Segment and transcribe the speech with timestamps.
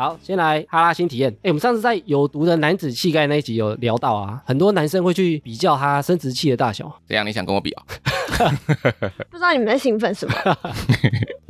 [0.00, 1.30] 好，先来哈拉新体验。
[1.42, 6.90] 哎，我们上次在有毒的男子气概那一集有聊到啊，很多男生会去比较他生殖器的大小。
[7.06, 7.84] 这样你想跟我比啊？
[9.28, 10.34] 不知道你们在兴奋什么？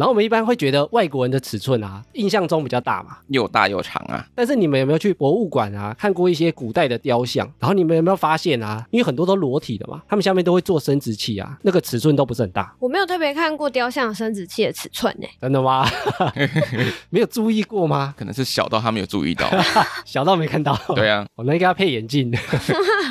[0.00, 3.18] 然后我们一般会觉得外国人的尺寸啊，印象中比较大嘛。
[3.29, 4.26] 又大又长啊。
[4.34, 7.46] 但是你们有没有去博物馆啊，看过一些古代的雕像？
[7.58, 8.82] 然后你们有没有发现啊？
[8.90, 12.75] 因为很多都裸体的嘛，他们下面都会做生殖器啊，那个尺寸都不是很大。
[12.79, 15.29] 我没有特别看过雕像生殖器的尺寸呢。
[15.39, 15.86] 真的吗？
[17.11, 18.14] 没有注意过吗？
[18.17, 19.46] 可能是小到他没有注意到，
[20.07, 20.75] 小到没看到。
[20.94, 22.32] 对啊，我那应该要配眼镜。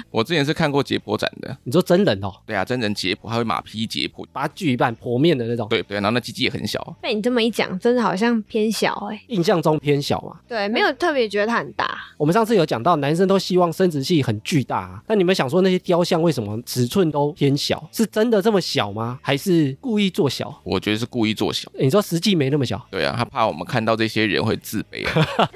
[0.12, 1.56] 我之前是看过解剖展的。
[1.64, 2.34] 你说真人哦？
[2.46, 5.68] 对啊，真人解剖，还会马匹解剖，把它锯一半剖面的那种。
[5.70, 6.96] 对对，然后那鸡鸡也很小。
[7.02, 9.22] 被你这么一讲，真的好像偏小哎。
[9.28, 10.40] 印象中偏小嘛？
[10.48, 11.98] 对，没有特别觉得它很大。
[12.18, 15.04] 我们上次有讲到，男生都希望生殖器很巨大啊。
[15.08, 17.88] 那你们想说那些雕像为什么尺寸都偏小？
[17.92, 19.20] 是真的这么小吗？
[19.22, 20.62] 还是故意做小？
[20.64, 21.72] 我觉得是故意做小。
[21.80, 22.80] 你说实际没那么小？
[22.92, 25.50] 对啊，他怕我们看到这些人会自卑啊。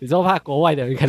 [0.00, 1.08] 你说怕国外的人看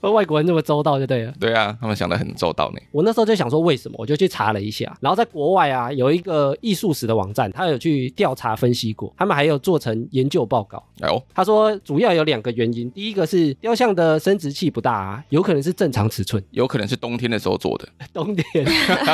[0.00, 1.32] 到，外国人那么周到就对了。
[1.40, 2.80] 对啊，他们想的很周到呢。
[2.92, 4.96] 我那时候就想说为什么，我就去查了一下。
[5.00, 10.82] 然后在国外啊，有一个艺术史的网站，他有去调查分析过，他们还有做成研究报告。
[11.00, 17.88] 哎呦，他说主要有两个原因，第一个是雕像的生殖器不大啊，有可能是正常尺寸，有可能是冬天的时候做的。
[18.12, 18.66] 冬天，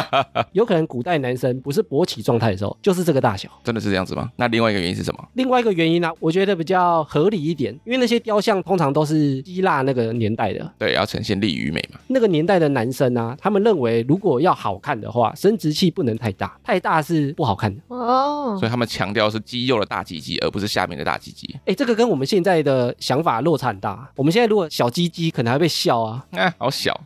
[0.52, 3.48] 有可能古代男生不是勃起状态的时候就是这个大小。
[3.64, 4.30] 真的是这样子吗？
[4.36, 5.28] 那另外一个原因是什么？
[5.34, 11.98] 另外一个原因呢，我觉得比较合理一点，因为那些雕像通常都是希腊那个年代的，对，要呈现力与美嘛。
[12.06, 18.56] 那个年代的男生啊，他们认为如果要好看的话，生殖器不能太大，太大是不好看的哦。
[18.58, 21.54] 所以他们强调是肌肉的大鸡鸡，而不是下面的大鸡鸡。
[21.66, 24.08] 哎，这个跟我们现在的想法落差很大。
[24.14, 26.98] 我们现在如果小鸡鸡，可能还被笑啊，哎， 好小。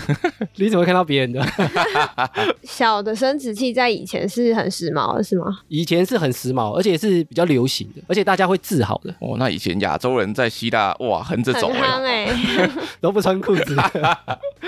[0.56, 1.44] 你怎么会看到别人的
[2.62, 3.72] 小的生殖器？
[3.72, 5.58] 在以前是很时髦的，是吗？
[5.68, 9.14] 以前是很时髦，而且是比较流行的，而且大家会自豪的。
[9.20, 12.28] 哦，那以前亚洲人在希腊哇，横着走哎，
[13.00, 13.76] 都不穿裤子。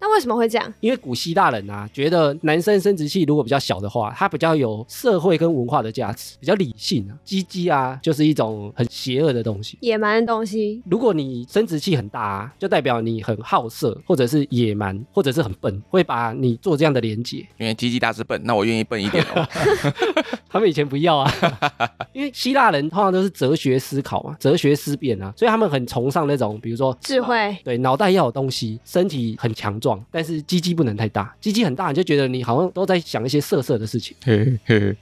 [0.00, 0.74] 那为什么会这样？
[0.80, 7.12] 因为古希腊人啊，觉得男生生殖器如果比较小的话，他比较有社会跟文化的价值，比较理性啊。
[7.24, 10.82] 鸡鸡啊，就是一种很邪恶的东西，野蛮的东西。
[10.90, 17.46] 如果你生殖器很大啊，就代表你很好色，或者是野蛮，或者是很笨，会把你做这样的连接。
[17.58, 19.46] 因为鸡鸡大是笨，那我愿意笨一点哦。
[20.48, 21.32] 他们以前不要啊，
[22.12, 29.89] 因为希腊人通常都是哲学思考嘛，哲学思辨啊，所以他们很崇尚那种，比如说智慧，对，脑袋要有东西，身体很强壮。
[30.10, 34.16] 但是鸡鸡不能太大，鸡鸡很大你就觉得你好像都在想一些色色的事情。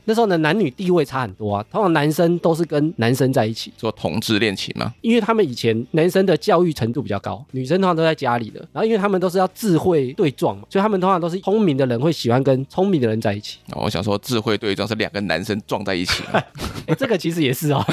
[0.04, 8.60] 那时候呢，男女地位差很多啊，通常男生都是跟男生在一起做同志恋情嘛，因为他们以前男生的教育程度比较高，女生通常都在家里的。
[8.72, 13.58] 然后因为他们都是要智慧对撞嘛，所以他们通常都是聪明的人会喜欢跟聪明的人在一起。
[13.74, 16.22] 我想说智慧对撞是两个男生撞在一起，
[16.98, 17.84] 这个其实也是哦。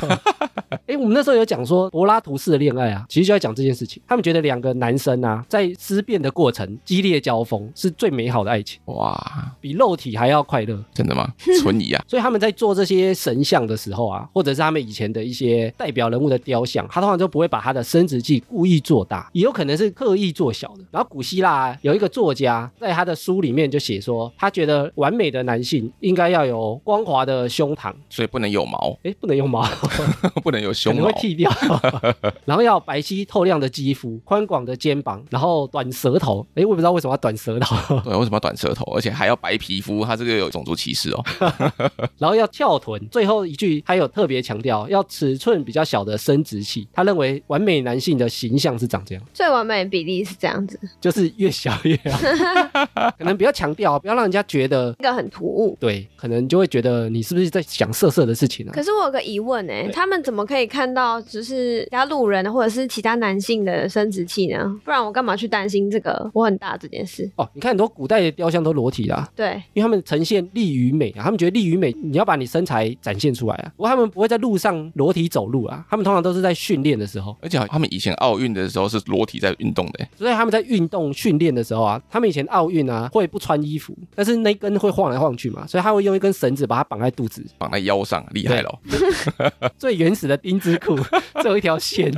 [0.88, 4.02] 哎，我们那时候有讲说柏拉图式的恋爱啊，其实就在讲这件事情。
[4.08, 11.34] 他们觉得两个男生啊，在思辨的过程激烈交锋是最美好的爱情，哇，比肉体还要快乐，真的吗？
[11.62, 12.04] 存疑啊！
[12.08, 20.86] 所以他们在做这些神像的时候啊，或者是他们以前的一些代表人物的雕像，他通常就不会把他的生殖器故意做大，也有可能是刻意做小的。
[20.92, 29.68] 然后古希腊有一个作家在他的书里面就写说，他觉得完美的男性应该要有光滑的胸膛，所以不能有毛，哎，不能有毛，
[30.44, 31.52] 不能有胸，可能会剃掉。
[32.46, 36.46] 然后要白皙透亮的肌肤，宽广的肩膀，然后短舌头。
[36.56, 37.76] 哎，我也不知道为什么要短舌头。
[38.02, 38.84] 对，为什么要短舌头？
[38.94, 41.24] 而且还要白皮肤，他这个有种族歧视哦。
[42.20, 46.88] 然后要翘臀，最后一句还有特别强调，要尺寸比较小的生殖器。
[46.94, 52.20] 他认为完美男性的形象是长这样，最完美的比例是这样子，就是越小越好。
[53.18, 55.78] 可能比较强调，不要让人家觉得这个很突兀。
[55.80, 58.72] 对，可能就会觉得你是不是在想色色的事情呢？
[58.74, 64.80] 可是我有个疑问哎，他们怎么可以看到只是其他路人或者是其他男性的生殖器呢？
[64.84, 66.30] 不然我干嘛去担心这个？
[66.34, 67.30] 我很大这件事？
[67.36, 73.72] 哦，你看很多古代的雕像都裸体啦，对，因为他们呈现利与美啊，他们觉得利与美，你要把你身材展现出来啊。
[73.76, 88.80] 不过他们不会在路上裸体走路啊，他们通常都是在训练的时候，而且他们以前奥运的时候是裸体在运动的，所以他们在运动训练的时候啊，他们以前奥运啊会不穿衣服，但是那根会晃来晃去嘛，所以他会用一根绳子把它绑在肚子，绑在腰上，厉害了，
[89.78, 90.96] 最原始的 丁字裤，
[91.42, 92.12] 最后一条线，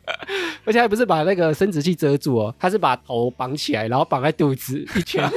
[0.64, 5.22] 而且还不是把那个生殖器遮住哦，他是把头绑起来，然后绑在肚子一圈。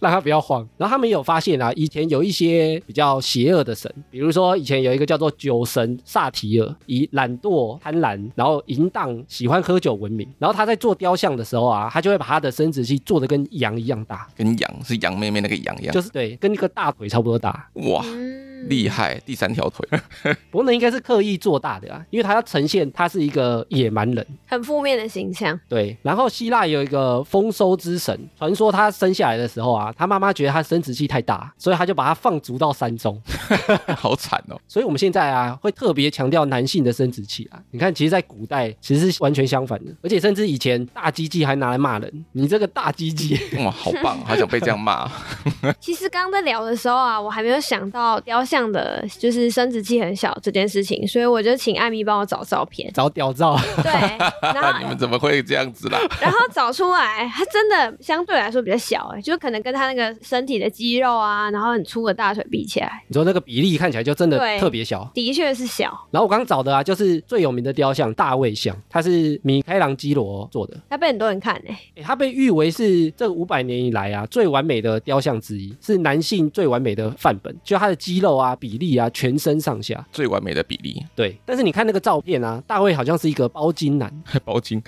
[0.00, 0.66] 让他不要慌。
[0.76, 10.28] 然后他们有发现啊，以前有一些比较邪恶的神，比如说以前有一个叫做酒神萨提尔，以懒惰、贪婪，然后淫荡、喜欢喝酒闻名。
[10.40, 17.68] 然后他在做雕像的时候啊，他就会把他的生殖器做的跟羊一样大，跟羊是羊妹妹那个羊一样，就是对，跟一个大腿差不多大。
[17.74, 19.88] 哇，嗯厉害，第三条腿，
[20.50, 24.26] 不过那应该是刻意做大的啊，因为他要呈现他是一个野蛮人。
[24.46, 25.58] 很负面的形象。
[25.68, 33.20] 对，然后希腊有一个丰收之神，传说他生下来的时候啊，他妈妈觉得他生殖器太大，所以他就把他放逐到山中。
[33.96, 34.60] 好惨哦。
[34.68, 37.60] 所以我们现在啊，会特别强调男性的生殖器啊。
[37.70, 43.38] 你看，其实，在古代其实是完全相反的，而且甚至以前大鸡鸡还拿来骂人，你这个大鸡鸡。
[43.58, 45.10] 哇，好棒，好想被这样骂。
[45.80, 52.92] 其实刚刚在聊的时候啊，我还没有想到雕像的就是生殖器很小这件事情，所以我就请艾米帮我找照片。
[52.92, 53.92] 找屌照，对，
[54.42, 56.00] 然后你们怎么会这样子啦？
[56.20, 65.08] 然后找出来，它真的相对来说比较小、哎，就可能跟他那个身体的肌肉啊，然后很粗的大腿比起来，你说那个比例看起来就真的特别小。
[65.14, 65.96] 的确是小。
[66.10, 70.76] 然后我刚找的啊，就是最有名的雕像大卫像，它是米开朗基罗做的。
[70.88, 80.04] 它被很多人看哎、诶它被誉为是这五百年以来啊最完美的雕像之一，是男性最完美的范本，就它的肌肉啊、比例啊、全身上下。
[80.12, 84.12] 最完美的比例，对，但是你看那个照片啊，大卫好像是一个包金男，
[84.44, 84.82] 包金，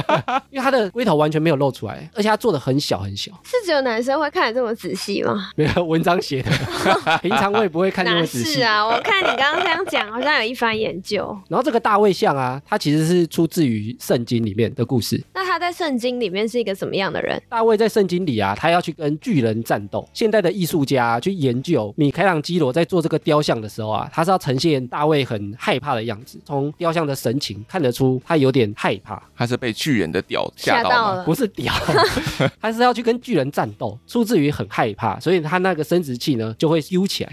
[0.50, 5.50] 因为他的龟头完全没有露出来，而且他做的很小很小，是只有男生会看得这么仔细吗？
[5.56, 6.50] 没有文章写的，
[7.22, 8.54] 平常我也不会看这么仔细。
[8.54, 8.84] 是啊？
[8.86, 11.36] 我看你刚刚这样讲，好像有一番研究。
[11.48, 15.22] 然后这个大卫像啊，它其实是出自于圣经里面的故事。
[15.34, 17.40] 那他在圣经里面是一个什么样的人？
[17.48, 20.08] 大卫在圣经里啊，他要去跟巨人战斗。
[20.12, 31.74] 现代的艺术家、啊、去研究米开朗基罗在做这个雕像的时候啊，他是要呈现大卫很害怕的样子，从雕像的神情看得出他有点害怕，他是被巨人的屌吓到了不是屌，
[32.62, 37.32] 他是要去跟巨人战斗，出自于很害怕，所以他那个生殖器呢就会揪起来。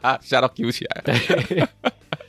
[0.00, 1.68] 啊， 吓到揪起来了。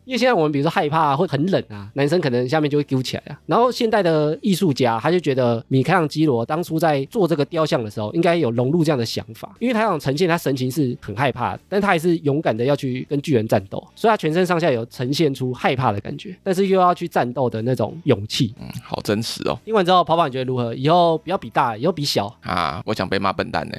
[0.05, 3.39] 因为现在我们比如说害怕、啊、会很冷啊，男生可能下面就会揪起来啊。
[3.45, 18.53] 然后现代的艺术家他就觉得米开朗基罗当初在做这个雕像的时候，应该有融入这样的想法，因为他想呈现他神情是很害怕，但他还是勇敢的要去跟巨人战斗，所以他全身上下有呈现出害怕的感觉，但是又要去战斗的那种勇气。
[18.59, 19.57] 嗯，好真实哦。
[19.65, 20.73] 听完之后，跑跑你觉得如何？
[20.75, 22.33] 以后不要比大，以后比小。
[22.41, 23.75] 啊，我想被骂笨蛋呢。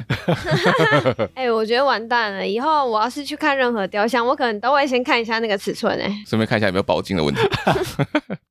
[1.35, 2.47] 哎、我觉得完蛋了。
[2.47, 7.41] 以后我要是去看任何雕像，我可能都会先看一下那个尺寸、哎，顺便看一下有没有包金的问题。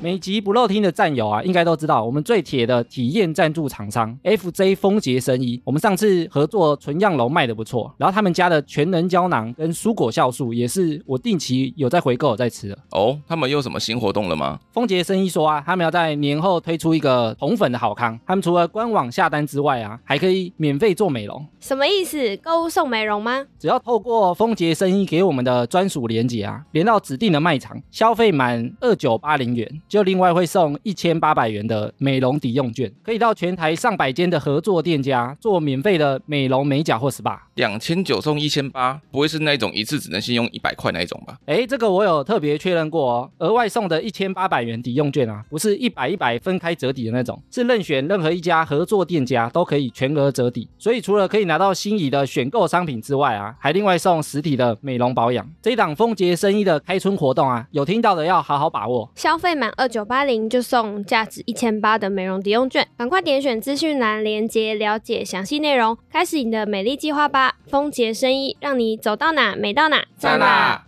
[0.00, 5.60] 每集不漏听的战友啊，应该都知道我们最铁的体验赞助厂商 FJ 丰杰生医。
[5.64, 12.78] 我们上次合作纯样楼卖的不错，然后他们家的全能胶囊跟蔬果酵素也是我定期有在回购有在吃的。
[12.92, 14.60] 哦，他们又有什么新活动了吗？
[14.72, 21.44] 丰杰生医说啊，他们要在年后推出一个红粉的好康，他们除了官网下单之外啊，还可以免费做美容。
[21.58, 22.36] 什么意思？
[22.36, 23.44] 购物送美容吗？
[23.58, 37.38] 只要透过丰杰生医给我们的专属连接啊，连到指定的卖场，消费满二九八零元，就另外会送一千八百元的美容抵用券，可以到全台上百间的合作店家做免费的美容美甲或 SPA。
[37.54, 41.38] 两千九送一千八，不会是那种一次只能先用一百块那一种吧？
[41.46, 50.68] 哎，这个我有特别确认过哦，额外送的一千八百元抵用券啊，不是一百一百分开折抵的那种，是任选任何一家合作店家都可以全额折抵。
[50.78, 55.48] 所以除了可以拿到心仪的选购商品之外啊，还另外送实体的美容保养。
[55.62, 59.10] 这一档丰杰生意的开春活动啊，有听到的要好好把握。
[59.14, 67.54] 消费满二九八零就送价值一千八的美容抵用券，赶快点选资讯栏链接了解详细内容，开始你的美丽计划吧！
[67.68, 70.87] 丰杰生意让你走到哪美到哪，赞啦！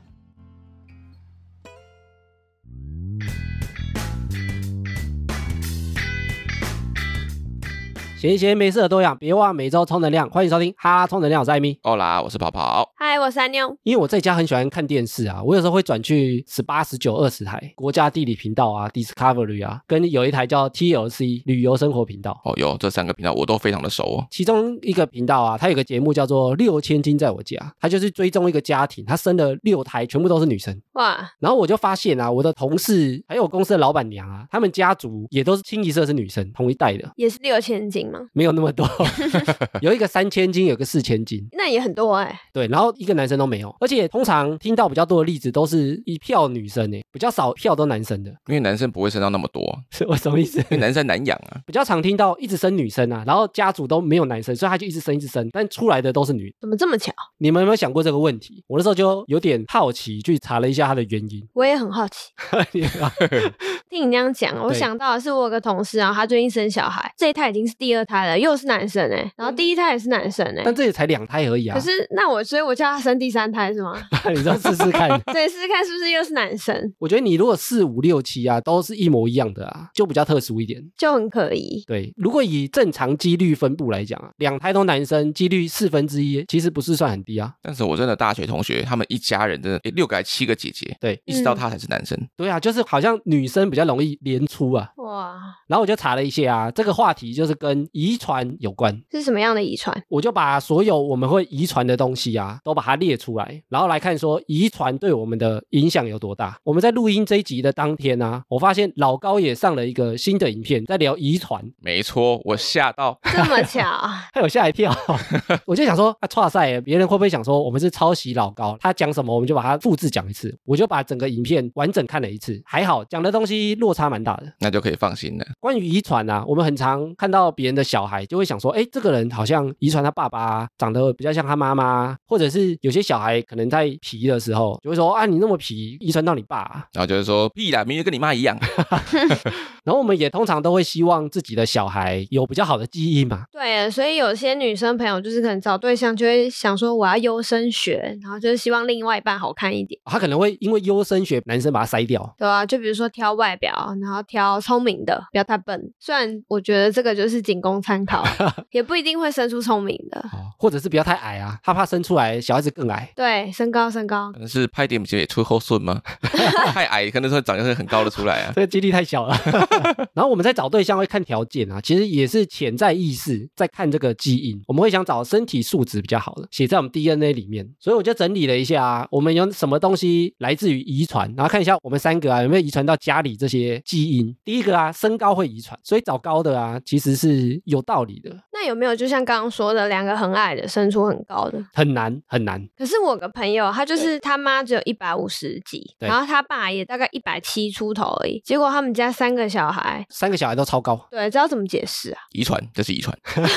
[8.20, 10.28] 闲闲没事的多养，别忘每周充能量。
[10.28, 11.78] 欢迎收听哈拉充能量，我是艾米。
[11.82, 12.86] 哦啦，我是跑跑。
[12.94, 13.74] 嗨，我是阿妞。
[13.82, 22.38] 因为我在家很喜欢看电视啊，我有时候会转去十八、十九、二十台国家地理频道啊，Discovery 啊，跟有一台叫 TLC 旅游生活频道。
[22.44, 24.26] 哦有，这三个频道我都非常的熟哦。
[24.30, 30.78] 其中一个频道啊，它有个节目叫做《六千金在我家》，它就是追踪一个家庭，他生了六胎，全部都是女生。
[30.92, 37.10] 哇，然后我就发现啊，我的同事还有我公司的老板娘啊，他们家族也都是清一色是女生，同一代的。
[37.16, 38.21] 也是六千金吗？
[38.33, 38.87] 没有那么多，
[39.81, 50.59] 有一个三千斤，有个四千斤，那也很多哎、对，然后一个男生都没有，而且通常听到比较多的例子都是一票女生诶，比较少票都男生的，因为男生不会生到那么多，是 我什么意思？
[50.59, 51.61] 因为男生难养啊。
[51.67, 56.52] 比较常听到一直生女生啊，然后家族都没有男生，所以他就一直生一直生，但出来的都是女。
[56.61, 57.12] 怎么这么巧？
[57.38, 58.64] 你们有没有想过这个问题？
[58.67, 61.47] 我那时候就有点好奇，去查了一下他的原因。
[61.55, 62.31] 我也很好奇。
[63.90, 71.75] 听你这样讲，我想到的是我有个同事啊，他最近生小孩，这一胎已经是第二胎了，又是男生哎、然后第一胎也是男生哎、但这也才两胎而已啊！
[71.75, 74.00] 可是那我所以我叫他生第三胎是吗？
[74.32, 75.11] 你就试试看。
[75.32, 80.80] 对，试试看是不是又是男生，我觉得你如果四五六七啊，都是一模一样的啊，就比较特殊一点。
[80.97, 81.82] 就很可疑。
[81.85, 87.54] 对，如果以正常几率分布来讲啊，两胎都男生，几率四分之一，其实不是算很低啊。
[87.61, 92.16] 但是我真的大学同学，他们一家人真的诶六个还七个姐姐，对一直到他才是男生。
[92.37, 94.90] 对啊，就是好像女生比较容易连出啊。
[94.96, 98.96] 哇，然后我就查了一些啊，这个话题就是跟遗传有关。
[99.10, 100.02] 是什么样的遗传？
[100.08, 106.58] 我就把所有我们会遗传的东西啊，都把它列出来，然后来看说遗传对我们的影响有多大。
[106.64, 113.80] 我们在录音这一集的当天啊，我发现老高也上了一个新的影片，在聊遗传，没错，我吓到，这么巧？
[114.32, 114.94] 还有吓一跳，
[115.66, 118.76] 我就想说啊，哇塞，别人会不会想说我们是抄袭老高？
[118.80, 124.52] 他讲什么我们就把它复制讲一次，我就把整个影片完整看了一次，还好讲的东西落差蛮大的。
[124.60, 125.46] 那就可以放心了。
[125.58, 136.86] 关于遗传啊，我们很常看到别人的小孩，就会想说，哎，这个人好像遗传他爸爸、啊，长得比较像他妈妈，或者是有些小孩可能在皮的时候，就会说啊，你那么皮，遗传到你爸、啊。
[136.92, 138.58] 然后就是说屁啦，明明跟你妈一样。
[139.82, 152.34] 然后我们也通常都会希望自己的小孩有比较好的基因嘛，对，所以有些女生朋友就是可能找对象就会想说我要优生学，然后就是希望另外一半好看一点，他可能会因为优生学男生把他筛掉。
[152.36, 155.93] 对啊，就比如说挑外表，然后挑聪明的，不要太笨。
[156.00, 158.25] 虽然我觉得这个就是仅供参考，
[158.73, 160.25] 也不一定会生出聪明的。
[160.61, 163.11] 哦，或者是不要太矮啊，他怕生出来小孩子更矮。
[163.17, 166.00] 对，身高身高可，能是拍点也出后顺吗？
[166.73, 168.52] 太矮可能会长得很高的出来啊。
[168.55, 169.37] 这个几率太小了。
[170.12, 177.67] 然后我们在找对象会看条件啊，其实也是潜在意识在看这个基因，我们会想找身体素质比较好的，写在我们 DNA 里面。
[177.79, 184.35] 所以我就整理了一下啊，我们有什么东西来自于遗传，然后看一下我们三个啊有没有遗传到家里这些基因。
[184.45, 191.64] 第一个啊，身高会遗传，所以找高的啊其实是有道理的，那有没有就像刚刚说的，两个很矮的生出很高的？
[191.73, 192.61] 很难很难。
[192.76, 202.19] 可是我有个朋友，他就是他妈只有一百五十几，然后他爸也大概一百七出头而已，结果他们家三个小孩，三个小孩都超高，对，知道怎么解释啊？
[202.33, 203.16] 遗传，这是遗传。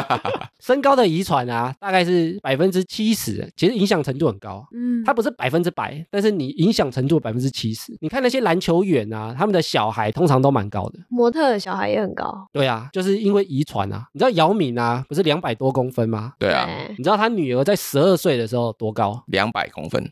[0.60, 4.66] 身高的遗传啊，大概是百分之七十，其实影响程度很高。
[4.74, 7.96] 嗯，它不是百分之百，但是你影响程度百分之七十。
[8.00, 10.98] 你看那些篮球员啊，他们的小孩通常都蛮高的。
[11.08, 14.06] 模特的小孩也很高，对啊，就是因为遗传啊。
[14.12, 16.29] 你知道姚明啊，不是两百多公分吗？
[16.38, 19.22] 对啊，你知道他女儿在十二岁的时候多高？
[19.28, 20.02] 两百公分，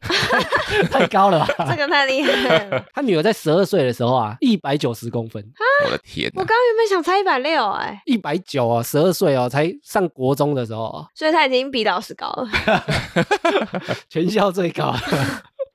[0.90, 1.66] 太高了吧！
[1.70, 2.84] 这个太厉害了。
[2.94, 5.44] 他女儿在十二岁的时候啊，一百九十公分，
[5.84, 6.40] 我的天哪！
[6.40, 12.48] 我刚刚原本想猜一百六，哎，一百九啊，十二岁哦，才上国中的时候哦，所以他已经比老师高了。
[14.08, 14.94] 全校最高。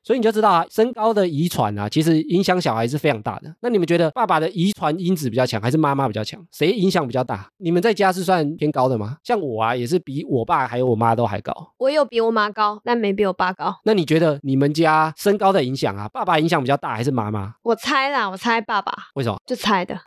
[0.04, 3.54] 所以你就知道啊，身高的遗传啊，其实影响小孩是非常大的。
[3.62, 6.44] 那你们觉得爸爸的遗传因子比较强，还是妈妈比较强？
[6.52, 7.48] 谁影响比较大？
[7.58, 9.18] 你们在家是算偏高的吗？
[9.24, 11.54] 像我啊，也是比我爸还有我妈都还高。
[11.78, 13.74] 我有比我妈高，但没比我爸高。
[13.86, 17.54] 那你觉得你们家身高的影响啊，爸爸影响比较大还是妈妈？
[17.64, 19.38] 我猜啦，我猜爸爸，为什么？
[19.46, 19.98] 就猜的。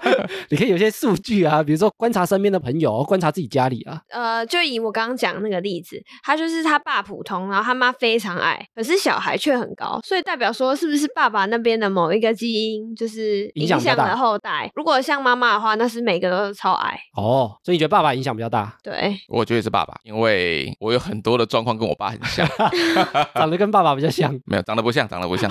[0.50, 4.02] 你可以有些数据啊，比如说观察身边的朋友，观察自己家里啊。
[4.10, 14.70] 呃，就以我刚刚讲那个例子，他就是他爸普通，然后他妈非常矮，可是小孩却很高，所以代表说是不是爸爸那边的某一个基因就是影响比较大影响了后代？
[14.74, 16.98] 如果像妈妈的话，那是每个都是超矮。
[17.16, 22.46] 哦，所以你觉得爸爸影响比较大，对，我觉得是爸爸，因为我有很多的状况跟我爸很像，
[23.34, 24.32] 长得跟爸爸比较像。
[24.46, 25.50] 没有长得不像，长得不像。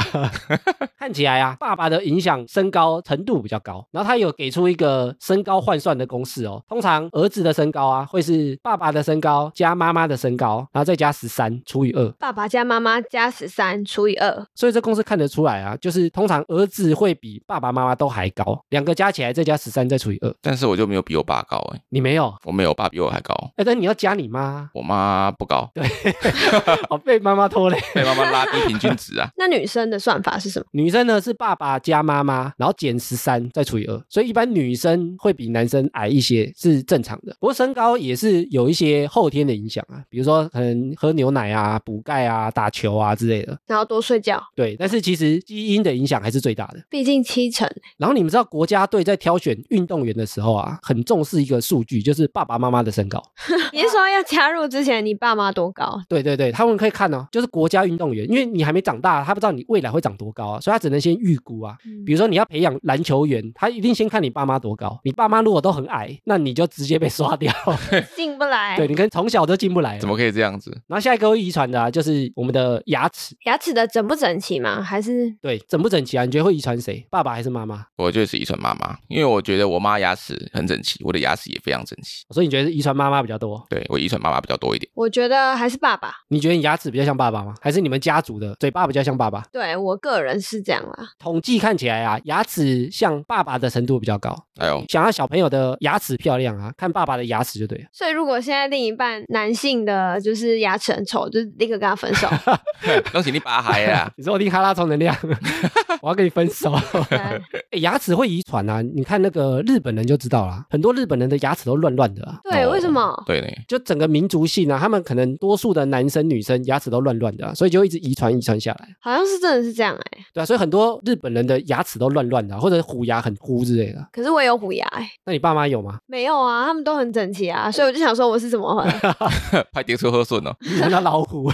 [1.00, 6.62] 看起来啊，爸爸的影响身高程度比较高，然后他有给出一个身高换算的公式哦。
[6.67, 20.33] 通常儿子的身高啊，会是爸爸的身高加妈妈的身高，然后再加十三除以二，爸爸加妈妈加十三除以二，所以这公式看得出来啊，就是通常儿子会比爸爸妈妈都还高，两个加起来再加十三再除以二。
[20.41, 22.33] 但是我就没有比我爸高哎、你没有？
[22.45, 23.33] 我没有，我爸比我还高。
[23.57, 25.86] 哎，但你要加你妈，我妈不高，对
[26.89, 27.79] 哦，被妈妈拖累。
[27.93, 29.29] 被妈妈拉低平均值啊。
[29.38, 30.65] 那女生的算法是什么？
[30.71, 37.36] 女生呢是爸爸加妈妈，然后减十三再除以二，所以一般女生会比男生矮一些是正常的。
[37.39, 43.57] 不过身高也是有一些后天的影响啊，比如说可能喝牛奶啊、补钙啊、打球啊之类的。
[43.67, 46.81] 然后多睡觉，对，但是其实基因的影响还是最大的。
[46.89, 47.69] 毕竟七成。
[47.97, 53.21] 然后你们知道国家队在挑选运动员的时候啊，很重视一个数据，就是爸爸妈妈的身高。
[53.73, 56.01] 你是说要加入之前，你爸妈多高？
[56.07, 61.75] 对对对，他们可以看哦，就是国家运动员，因为你还没长大，他不知道你未来会长多高啊，所以他只能先预估啊。
[61.85, 64.99] 嗯比如说你要培养篮球员，他一定先看你爸妈多高。
[65.03, 67.53] 你爸妈如果都很矮，那你就直接被刷掉。
[68.15, 68.77] 进不来。
[68.77, 69.97] 对，你跟从小都进不来。
[69.97, 70.15] 怎么？
[70.15, 70.71] 可以这样子？
[70.88, 73.36] 然后下一个会遗传的啊，就是我们的牙齿。
[73.46, 74.82] 牙齿的整不整齐吗？
[74.82, 76.25] 还是对，整不整齐啊？
[76.25, 77.06] 你觉得会遗传谁？
[77.10, 77.86] 爸爸还是妈妈？
[77.98, 82.25] 我觉得是遗传妈妈，因为我觉得我妈牙齿很整齐，我的牙齿也非常整齐。
[82.30, 83.66] 所以你觉得是遗传妈妈比较多？
[83.70, 84.89] 对我遗传妈妈比较多一点。
[84.94, 86.13] 我觉得还是爸爸。
[86.30, 87.54] 你觉得你牙齿比较像爸爸吗？
[87.62, 89.44] 还是你们家族的嘴巴比较像爸爸？
[89.51, 91.10] 对我个人是这样啦。
[91.18, 94.36] 统计看起来啊，牙齿像爸爸的程度比较高。
[94.60, 97.86] 哎呦，想要小朋友的牙齿漂亮啊，看爸爸的牙齿就对了。
[97.94, 102.28] 所以如果现在另一半男性的就是牙齿很丑，就立刻跟他分手。
[103.12, 104.10] 恭喜你拔孩啊！
[104.18, 105.15] 你说我听哈拉充能量，
[106.01, 106.72] 我要跟你分手。
[107.10, 107.39] 哎
[107.72, 112.39] 欸牙齿会遗传啊，你看那个日本人就知道啦，很多日本人的牙齿都乱乱的啊。
[112.44, 113.24] 对，哦为什么？
[113.25, 124.06] 对呢，就整个民族性啊，他们可能多数的男生女生牙齿都乱乱的、啊，所以就一直遗传遗传下来，好像是真的是这样哎、对啊，所以很多日本人的牙齿都乱乱的啊、或者虎牙很糊之类的。
[124.12, 126.00] 可是我有虎牙哎、那你爸妈有吗？
[126.08, 129.63] 没有啊，他们都很整齐啊，所以我就想说我是怎么回来？
[129.72, 130.56] 快跌出喝顺哦。
[130.89, 131.51] 那老虎。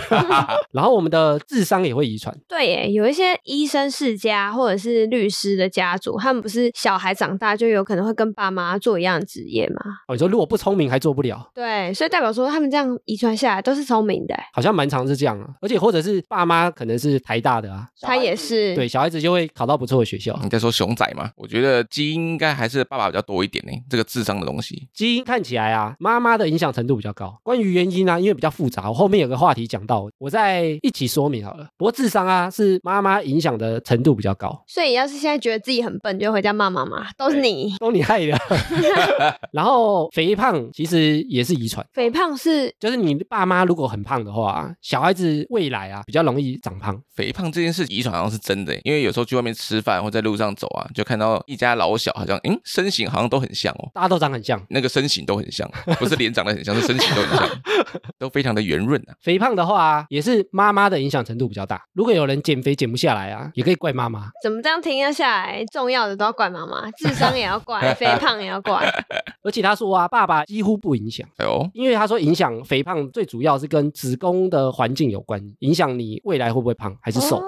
[0.71, 9.75] 然后我们的智商也会遗传，对耶，有一些医生世家或者是律师的家族，他们不是小孩长大就有可能会跟爸妈做一样的职业吗？
[10.07, 14.35] 哦，你说如果不聪明还做不了，对，所以代表说他们这样遗传下来都是聪明的。
[14.53, 15.47] 好像蛮常是这样啊。
[15.61, 20.37] 而且或者是爸妈可能是台大的啊，他也是，对，小孩子就会考到不错的学校。
[20.43, 21.31] 你在说熊仔吗？
[21.35, 24.87] 我觉得基因应该还是爸爸比较多一点呢，这个智商的东西。
[24.93, 27.39] 基因看起来啊，妈妈的影响程度比较高。
[27.43, 31.67] 关于原因呢、因为比较复杂，我后面有个话题讲到，我再一起说明好了。
[31.77, 37.75] 不过智商啊，是妈妈影响的程度比较高，所以要是现在觉得自己很笨，就回家骂妈妈，都是你。
[37.79, 38.37] 都你害的。
[39.51, 46.99] 然后肥胖其实也是遗传，肥胖是就是你爸妈如果很胖的话，小孩子未来啊比较容易长胖。
[47.15, 57.49] 肥胖这件事遗传好像是真的，因为有时候去外面吃饭或在路上走啊，就看到一家老小，好像嗯身形好像都很像哦，大家都长很像，那个身形都很像，不是脸长得很像，是身形都很像，
[58.19, 59.15] 都非常的圆润啊。
[59.21, 61.81] 肥胖的话、啊、也是妈妈的影响程度比较大。
[61.93, 64.29] 如果有人减肥减不下来啊，也可以怪妈妈。
[64.41, 68.91] 怎么这样停了下来，重要的都要怪妈妈，智商也要怪， 肥胖也要怪。
[69.43, 71.27] 而且他说啊，爸爸几乎不影响。
[71.37, 77.37] 哎呦，因为他说影响肥胖最主要是跟子宫的环境有关，影响你未来会不会胖还是瘦。
[77.37, 77.43] 哦，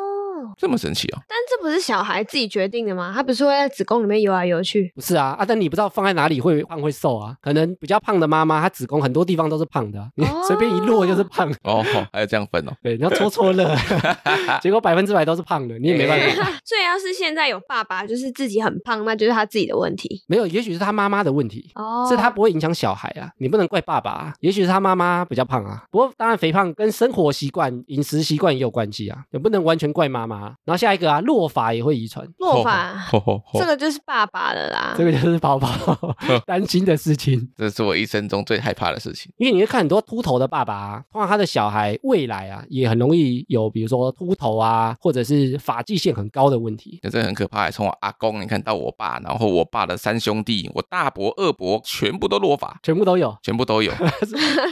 [0.58, 1.20] 这么神奇哦！
[1.28, 3.14] 但这不是小孩自己决定的吗？
[3.16, 4.92] 他不是会在子宫里面游来游去？
[4.96, 5.46] 不是啊啊！
[5.48, 7.36] 但你不知道放在哪里会胖会瘦啊？
[7.42, 11.48] 可能比较胖的妈妈，她子宫很多地方都是胖的啊、你哦 随便一落就是胖。
[11.64, 12.72] 哦，还有这样分哦。
[12.82, 13.76] 对，你要搓搓乐，
[14.62, 16.44] 结果百分之百都是胖的，你也没办法。
[16.66, 20.24] 所以要是现在有爸爸就是自己很胖，那就是他自己的问题。
[20.28, 21.72] 没有，也许是他妈妈的问题。
[21.76, 25.84] 哦是他不会影响小孩啊，你不能怪爸爸啊，也许是他妈妈比较胖啊。
[25.92, 30.47] 不过当然，肥胖跟生活习惯、饮食习惯也有关系啊，也不能完全怪妈妈。
[30.66, 34.94] 然后下一个啊，落发也会遗传，落发，吼吼 吼这个就是爸爸的啦。
[34.98, 35.70] 这个就是宝宝
[36.46, 37.50] 担心的事情。
[37.56, 39.32] 这是我一生中最害怕的事情。
[39.38, 47.00] 因为你会看很多秃头的爸爸啊，通常他的小孩未来啊，也很容易有比如说秃头啊，或者是发际线很高的问题。
[47.02, 47.70] 这真的很可怕。
[47.72, 53.92] 从我阿公，你看到我爸，然后我爸的三兄弟，我大伯、二伯，全部都落发，全部都有，全部都有，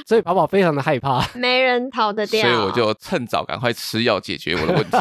[0.08, 4.98] 所以宝宝非常的害怕，没人逃得掉，所以我就趁早赶快吃药解决我的问题。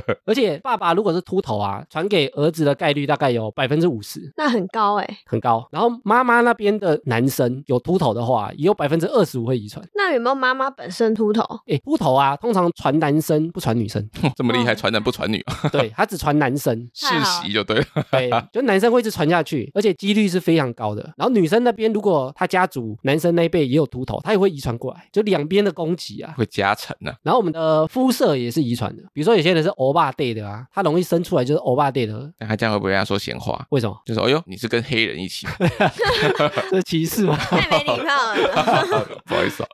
[0.26, 5.66] 而且爸爸如果是秃头啊，传给儿子的概率大概有百分之五十，那很高哎、很高。
[5.70, 9.84] 然后妈妈那边的男生有秃头的话，也有百分之二十五会遗传。
[9.94, 11.42] 那有没有妈妈本身秃头？
[11.66, 17.84] 诶，秃头啊，通常传男生不传女生， 这么厉害，传男不传女，对他只传男生， 世袭就对了。
[18.10, 21.02] 对，就男生会一直传下去，而且几率是非常高的。
[21.16, 26.34] 然后女生那边如果他家族男生那一辈也有秃头，他也会遗传过来，就两边的攻击啊。
[26.36, 33.66] 会加成啊、然后我们的肤色也是遗传的，比如说有些人是欧巴 day 的啊，他容易生出来就是欧巴 day 的，那他这样会不会跟他说闲话？
[33.70, 33.96] 为什么？
[34.04, 35.52] 就是：“哎呦，你是跟黑人一起吗？
[36.70, 37.36] 这是歧视吗？
[37.50, 39.08] 太没礼貌了。
[39.26, 39.68] 不好意思、啊，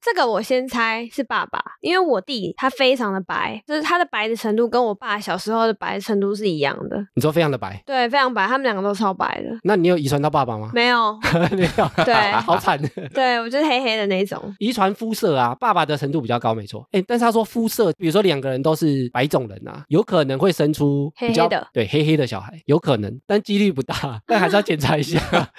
[0.00, 6.96] 这个我先猜是爸爸，因为我弟他非常的白，就是他的白的程度跟我爸小时候的白的程度是一样的。
[7.14, 9.50] 你说非常的白，对，非常白，他们两个都超白的。
[9.62, 10.70] 那你有遗传到爸爸吗？
[10.74, 11.18] 没有，
[11.52, 12.80] 没有，对好惨。
[13.12, 14.54] 对我就是黑黑的那种。
[14.58, 16.86] 遗传肤色啊，爸爸的程度比较高，没错。
[16.92, 25.20] 哎，但是他说肤色，比如说两个人都是白种种人啊，有可能会生出比较黑黑的对黑黑的小孩，有可能，但几率不大， 但还是要检查一下。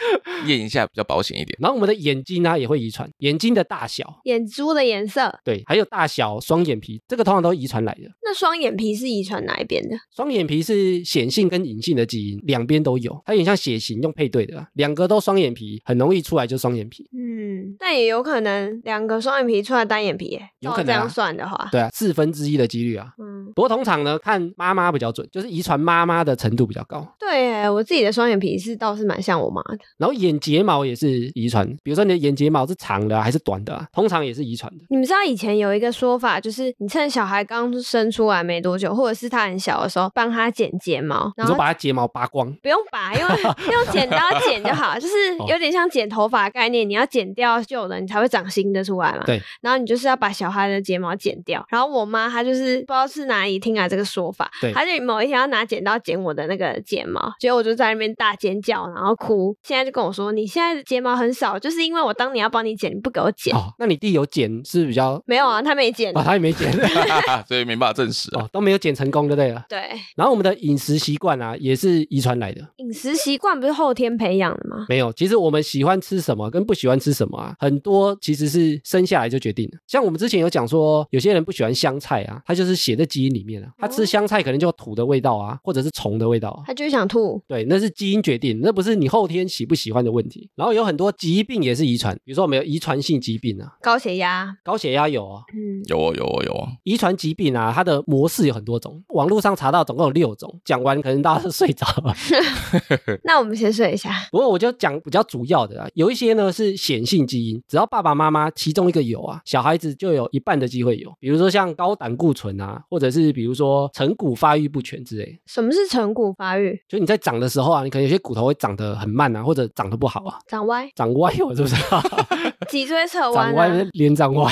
[0.48, 1.58] 验一下比较保险一点。
[1.60, 8.02] 然后我们的眼睛呢、也会遗传，眼睛的大小，眼珠的颜色，对，还有大小、双眼皮，这个通常都遗传来的。
[8.21, 9.95] 那双眼皮是遗传哪一边的？
[10.13, 17.10] 双眼皮是显性跟隐性的基因，两边都有，它有点像血型用配对的啊，两个都双眼皮，很容易出来就双眼皮。
[17.17, 23.08] 嗯，但也有可能两个双眼皮出来单眼皮耶，有可能这样算的话，对啊，四分之一的几率啊。
[23.17, 27.06] 嗯，不过通常呢，看妈妈比较准，就是遗传妈妈的程度比较高。
[27.20, 29.78] 对耶，我自己的双眼皮是倒是蛮像我妈的。
[29.98, 34.84] 然后眼睫毛也是遗传，比如说你的眼睫毛是长的、啊、还是短的、啊，通常也是遗传的。
[34.90, 43.30] 你们知道以前有一个说法，就是你趁小孩刚生出来没多久，或者是他很小的时候，帮他剪睫毛，然后把他睫毛拔光，不用拔，用
[43.72, 49.24] 用剪刀剪就好，就是 哦有点像剪头发的概念，你要剪掉旧的，你才会长新的出来嘛。
[49.26, 49.42] 对。
[49.62, 51.66] 然后你就是要把小孩的睫毛剪掉。
[51.70, 59.54] 然后我妈她就是不知道是哪里听来这个说法，对她就某一天要拿剪刀剪我的那个睫毛，结果我就在那边大尖叫，然后哭。
[59.63, 63.54] 现在就跟我说，你现在的睫毛很少，就是因为我当年要帮你剪，你不给我剪。
[63.54, 66.15] 哦，那你弟有剪是比较，没有啊，他没剪。
[66.15, 66.71] 哦，他也没剪，
[67.45, 68.43] 所以没办法证实啊。
[68.45, 69.65] 哦，都没有剪成功，就对了。
[69.67, 69.80] 对，
[70.15, 72.62] 然后我们的饮食习惯啊，也是遗传来的。
[72.78, 74.86] 饮食习惯不是后天培养的吗？
[74.88, 79.78] 没有，其实我们喜欢吃什么跟不喜欢吃什么啊，很多其实是生下来就决定的。
[79.88, 86.64] 像我们之前有讲说，有些人不喜欢香菜啊，他就是写在基因里面啊，他吃香菜可能就有土的味道啊，或者是虫的味道啊。
[86.66, 87.42] 他就是想吐。
[87.48, 90.50] 对，那是基因决定，那不是你后天喜不喜欢的问题。
[90.56, 96.68] 然后有很多疾病也是遗传，比如说我们有遗传性疾病啊，高血压，高血压有啊，嗯，有哦，有哦，有哦。
[96.84, 102.14] 遗传疾病啊，它的模式有很多种，网络上查到总共有六种，讲完可能大家都睡着了。
[103.24, 104.12] 那我们先睡一下。
[104.32, 111.14] 不过我就讲比较主要的啊，有一些呢是显性基因，只要爸爸妈妈其中一个有啊，小孩子就有一半的机会有。
[111.20, 116.80] 比如说像高胆固醇啊，或者是比如说成骨发育不全之类，什么是成骨发育？
[116.88, 121.75] 就你在长的时候啊，你可能有些骨头会长得很慢啊，或者长得不好啊，长歪，长歪哦，是不是？
[122.69, 123.88] 脊椎侧弯长歪啊？
[123.93, 124.51] 脸长歪，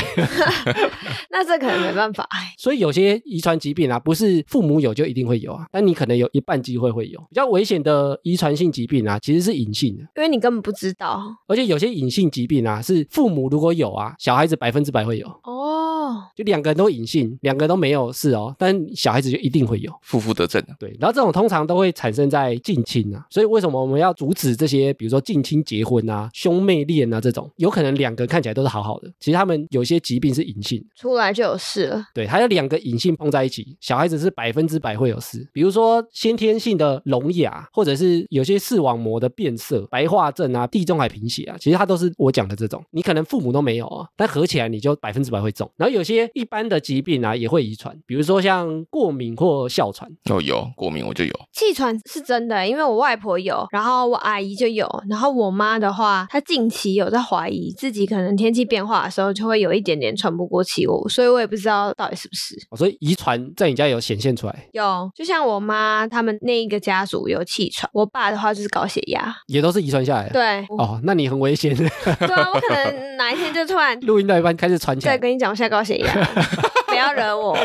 [1.31, 2.25] 那这可能没办法。
[2.29, 7.19] 哎所以有些遗传疾病啊，不是父母有就一定会有啊，但你可能有一半机会会有。
[7.29, 10.03] 比较危险的遗传性疾病啊，其实是隐性的。
[10.15, 16.23] 因为你根本不知道而且有些隐性疾病啊，是父母如果有啊，小孩子百分之百会有，哦。
[16.35, 19.91] 就两个人都隐性，两个都没有事哦，但小孩子就一定会有。
[20.01, 20.75] 负负得正啊。
[20.79, 32.05] 对，然后这种通常都会产生在近亲啊，所以为什么我们要阻止这些，比如说近亲结婚啊、兄妹恋啊这种，有可能两个看起来都是好好的，其实他们有些疾病是隐性，出来就有事了。
[32.13, 45.69] 对，还有两个隐性碰在一起，小孩子是百分之百会有事，比如说先天性的聋哑，或者是有些视网膜的变色、白化症啊、地中海贫血啊，其实它都是我讲的这种，你可能父母都没有啊，但合起来你就百分之百会中。
[45.77, 50.07] 然后有些一般的疾病啊也会遗传，比如说像过敏或哮喘。
[50.29, 62.55] 哦，有过敏我就有，气喘是真的，因为我外婆有，然后我阿姨就有，然后我妈的话，她近期有在怀疑自己可能天气变化的时候就会有一点点喘不过气，我所以我也不知道到底是不是。
[62.69, 69.33] 哦所以遗传在你家有显现出来，有，就像我妈他们那一个家族有气喘，我爸的话就是高血压。
[69.47, 70.33] 也都是遗传下来的。
[70.33, 71.87] 对，哦，那你很危险，对
[72.27, 76.67] 啊，我可能哪一天就突然 录音到一半开始传起来，再跟你讲我现在高血压，不
[77.03, 77.57] 要惹我，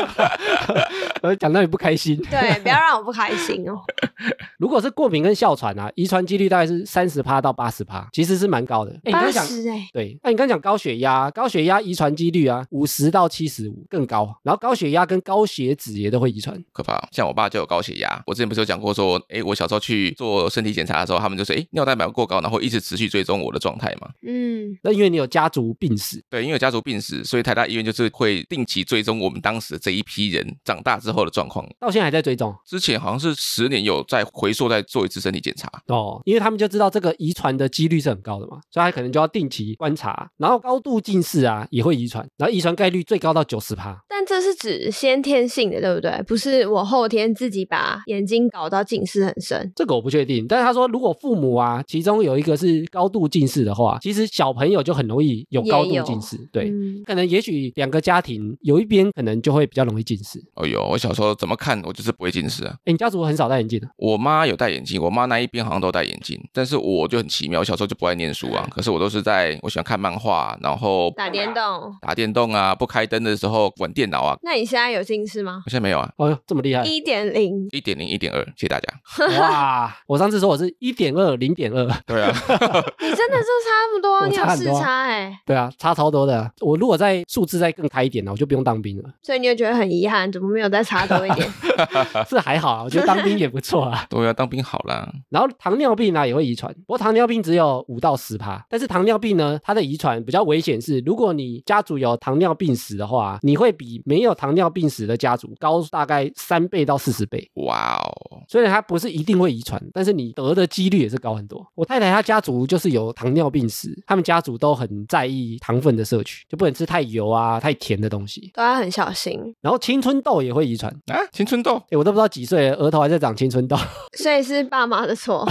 [1.21, 2.17] 我， 讲到你不开心。
[2.29, 3.79] 对，不要让我不开心哦。
[4.59, 8.91] 如果是过敏跟哮喘啊，遗传几率大概是三十趴到八十趴，其实是蛮高的。
[9.05, 14.35] 哎，你刚八刚讲十哎，对，那你刚讲高血压，高血压遗传几率啊，五十到七十五更高。
[14.43, 16.61] 然后高血压跟高血脂也都会遗传。
[16.73, 17.07] 可怕哦。
[17.11, 24.09] 像我爸就有高血压，我之前不是有讲过说，哎，我小时候去做身体检查的时候，他们就说，哎，尿蛋白过高，然后一直持续追踪我的状态嘛。
[24.23, 31.67] 嗯，那因为你有家族病史，对，因为有家族病史，所以台大医院就是会定期追踪我们当时的这一批人长大之后的状况。
[31.79, 35.69] 到现在还在追踪之前好像是十年有再回溯再做一次身体检查。
[35.87, 40.29] 哦，因为他们就知道这个遗传的几率是很高的嘛，所以他可能就要定期观察。
[40.37, 43.97] 然后高度近视啊也会遗传，然后遗传概率最高到九十趴。
[44.07, 46.21] 但这是指先天性的，对不对？
[46.23, 49.71] 不是我后天自己把眼睛搞到近视很深。
[49.75, 56.37] 这个我不确定，但是他说，如果父母啊，其中有一个是高度近视的话，其实小朋友就很容易有高度近视。
[56.51, 60.39] 对，嗯可能也许两个家庭有一边可能就会比较容易近视。
[60.55, 62.75] 哦哟，我小时候怎么看我就是不会近视啊。
[62.85, 71.93] 哎，你家族很少戴眼镜的，我妈有戴眼镜，我妈那一边好像都戴眼镜，但是我就很奇妙，我小时候就不爱念书啊， 可是我都是在我喜欢看漫画，然后打电动。
[72.01, 74.37] 打电动啊，不开灯的时候玩电脑啊。
[74.41, 75.61] 那你现在有近视吗？
[75.65, 76.83] 我现在没有啊，哦哟，这么厉害！
[76.83, 79.39] 一点零，一点零、一点二，谢谢大家。
[79.39, 82.31] 哇，我上次说我是一点二、零点二，对啊，
[82.99, 86.51] 你真的就差不多，你有视差哎、对啊，差超多的。
[86.61, 91.49] 我如果在数字再更开一点呢，我就不用当兵了， 所以你也觉得很遗憾，怎么没有再查多一点？
[92.29, 94.05] 是还好啊，我觉得当兵也不错啊。
[94.09, 95.11] 对啊当兵好啦。
[95.29, 107.49] 然后糖尿病呢、也会遗传，不过糖尿病只有五到十趴，但是糖尿病呢，它的遗传比较危险是，如果你家族有糖尿病史的话，你会比没有糖尿病史的家族高大概三倍到四十倍。
[107.55, 111.65] 哇哦，虽然它不是一定会遗传，但是你得的几率也是高很多。
[111.75, 118.51] 我太太她家族就是有糖尿病史，他们家族都很在意糖分的摄取，就不能吃太油啊、太甜的东西。
[118.53, 119.39] 都要很小心。
[119.61, 123.75] 然后青春痘也会遗传，啊，青春痘诶我都不知道几岁了，额头还在长青春痘，
[124.17, 125.45] 所以是爸妈的错，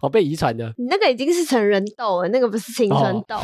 [0.00, 0.72] 我 被遗传的。
[0.76, 3.36] 你那个已经是成人痘了，那个不是青春痘？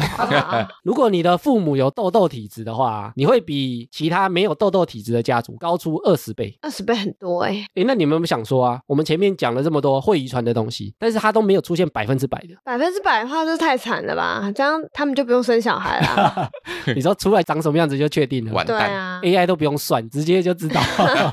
[0.82, 6.56] 如果你的父母有痘痘体质的话，你会比其他没有痘痘体质的家族高出二十倍。
[6.62, 8.80] 二十倍很多哎、诶，那你们有没有想说啊？
[8.86, 12.48] 我们前面讲了这么多会遗传的东西，但是它都没有出现百分之百的。
[12.64, 14.50] 百分之百的话就太惨了吧？
[14.54, 16.50] 这样他们就不用生小孩了。
[16.94, 18.78] 你说出来长什么样子就确定了完蛋。
[18.78, 20.80] 对啊，，AI 都不用算，直接就知道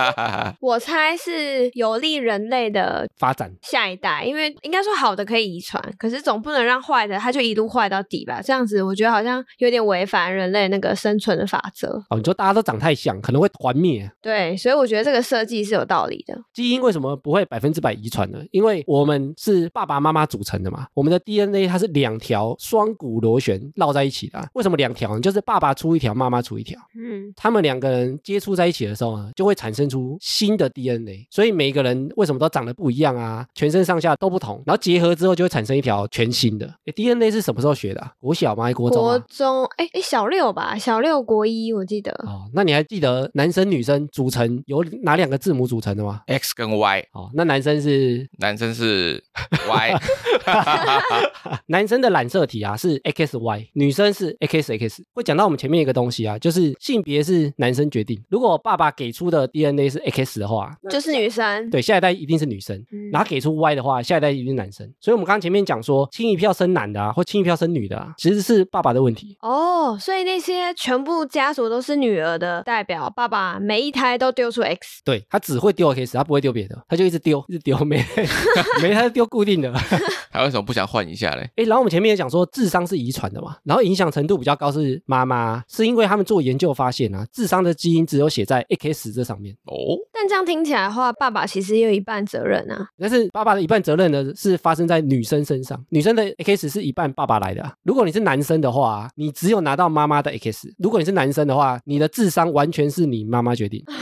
[0.61, 3.51] 我猜是有利人类的发展。
[3.61, 8.41] 下一代，因为应该说好的可以遗传，可是总不能让坏的它就一路坏到底吧？
[8.41, 11.87] 这样子我觉得好像有点违反人类那个生存的法则。
[12.09, 14.09] 哦，你说大家都长太像，可能会团灭。
[14.21, 16.37] 对，所以我觉得这个设计是有道理的。
[16.53, 18.39] 基因为什么不会百分之百遗传呢？
[18.51, 25.21] 因为我们是爸爸妈妈组成的嘛，我们的 DNA 它是两条双股螺旋绕在一起的啊、为什么两条呢？
[25.21, 26.79] 就是爸爸出一条，妈妈出一条。
[26.95, 31.27] 嗯，他们两个人接触在一起的时候呢，就会产生出新的 DNA。
[31.29, 33.45] 所以每一个人为什么都长得不一样啊？
[33.53, 36.65] 全身上下都不同，然后结合之后就会产生一条全新的。
[36.85, 38.11] 诶 DNA 是什么时候学的、啊？
[38.19, 38.63] 国小吗？
[38.63, 39.25] 还是国中国啊？
[39.29, 42.11] 中哎哎小六吧，小六国一我记得。
[42.25, 49.23] 哦，那你还记得男生女生组成由哪两个字母组成的吗？X 跟 Y，哦，那男生是男生是
[49.69, 50.01] Y，
[51.67, 55.03] 男生的染色体啊是 XY，女生是 XX。
[55.13, 58.21] 会讲到我们前面一个东西啊，就是性别是男生决定。
[58.29, 62.75] 如果爸爸给出的 DNA 是 X 的话，就是女生，对下一代一定是女生。
[62.91, 64.85] 嗯然后给出 Y 的话，下一代一定是男生。
[64.99, 69.37] 所以我们刚刚前面讲说，轻一票生男的啊，或轻一票生女的啊，其实是爸爸的问题。
[69.41, 78.03] 哦，所以那些全部家族都是女儿的代表，爸爸每一胎都丢出 X，对他只会丢 X，他不会丢别的，他就一直丢，一直丢，没
[78.81, 79.71] 没他就丢固定的。
[80.31, 81.49] 他为什么不想换一下嘞？
[81.55, 92.87] 诶，然后我们前面也讲说智商是遗传的嘛，然后影响程度比较高是妈妈，是因为他们做研究发现啊，智商的基因只有写在 X 这上面，哦，但这样听起来的话，爸爸其实也有一半责任啊。
[92.97, 97.73] 但是爸爸的一半责任呢是发生在女生身上，女生的 X 是一半爸爸来的、啊。
[97.83, 103.83] 如果你是男生的话，你只有拿到妈妈的 X；如果你是男生的话，你的智商完全是你妈妈决定。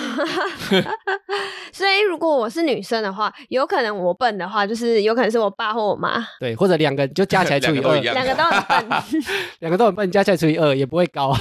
[1.74, 9.24] 所以如果我是女生的话，有可能我笨的话，就是有可能是我爸或我妈，对，或者两个就加起来除以二两个都一，样两个都很笨。
[9.60, 11.34] 两个都很笨，加起来除以二也不会高。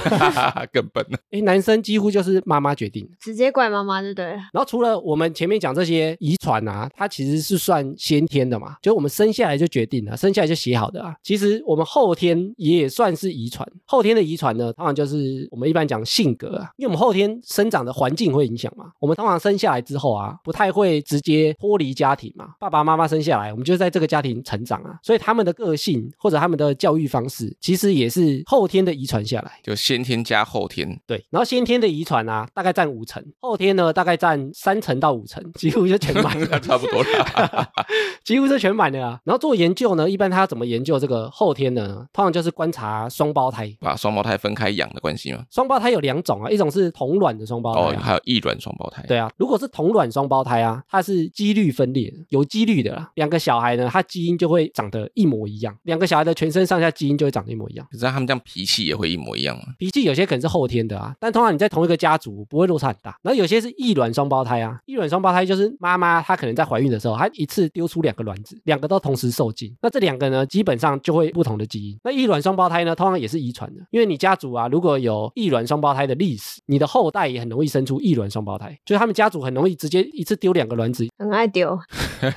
[0.71, 1.17] 更笨了。
[1.31, 3.07] 诶，男生几乎就是妈妈决定。
[3.19, 4.31] 直接怪妈妈就对了。
[4.51, 11.13] 然后除了我们前面讲这些遗传啊，它其实是算先天的嘛，就我们生下来就决定了，生下来就写好的啊。
[11.21, 18.85] 其实我们后天也算是遗传，后天的遗传呢，通常就是我们一般讲性格啊，因为我们后天生长的环境会影响嘛。
[18.99, 29.59] 我们通常生下来之后啊，不太会直接脱离家庭嘛，爸爸妈妈生下来，我们就在这个家庭成长啊，所以他们的个性或者他们的教育方式，其实也是后天的遗传下来。
[29.63, 37.69] 就先天加后天，对，然后先天的遗传啊，大概占五成，后天呢大概占三成到五成，几乎就全满了， 差不多了。
[38.23, 39.19] 几乎是全满的啊。
[39.23, 42.05] 然后做研究呢，一般他要怎么研究这个后天呢？
[42.13, 43.73] 通常就是观察双胞胎。
[43.79, 45.43] 把双胞胎分开养的关系吗？
[45.49, 48.01] 双胞胎有两种啊，一种是同卵的双胞哦胎、，啊。
[48.03, 49.03] 还有异卵双胞胎。
[49.07, 53.09] 对啊，如果是同卵双胞胎啊，它是几率分裂，有几率的啦。
[53.15, 57.87] 两个小孩呢，他基因就会长得一模一样，两个小孩的全身上下基因就会长得一模一样。
[57.91, 59.63] 可是他们这样脾气也会一模一样吗？
[59.79, 63.17] 脾气有些可能是后天的啊，但通常你在同一个家族不会落差很大。
[63.23, 71.97] 然后有些是异卵双胞胎啊，异卵双胞胎就是妈妈她可能在怀孕的时候，她一次丢出两个卵子，两个都同时受精，那这两个呢基本上就会不同的基因。
[72.03, 81.77] 那异卵双胞胎呢，通常也是遗传的，因为你家族啊如果有异卵双胞胎的历史，你的后代也很容易生出异卵双胞胎，就是他们家族很容易直接一次丢两个卵子，很爱丢，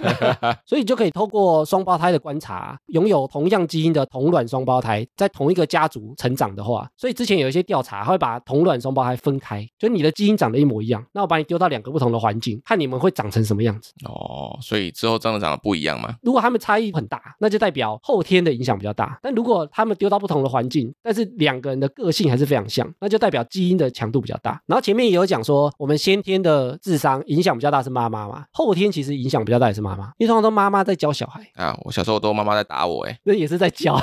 [0.67, 13.93] 所以就可以透过双胞胎的观察，拥有同样基因的同卵双胞胎在同一个家族成长的话，所以之前有一些调查，它会把同卵双胞胎分开，就你的基因长得一模一样，那我把你丢到两个不同的环境，看你们会长成什么样子。
[14.05, 16.15] 哦，所以之后真的长得不一样吗？
[16.23, 24.61] 如果他们差异很大，那就代表后天的影响比较大；但如果他们丢到不同的环境，但是两个人的个性还是非常像，那就代表基因的强度比较大。
[24.67, 34.03] 然后前面也有讲说，我们先天的智商影响比较大是妈妈嘛，后天其实影响比较大也是妈妈，因为通常都妈妈在教小孩，啊，我小时候都妈妈在打我，哎，那也是在教，啊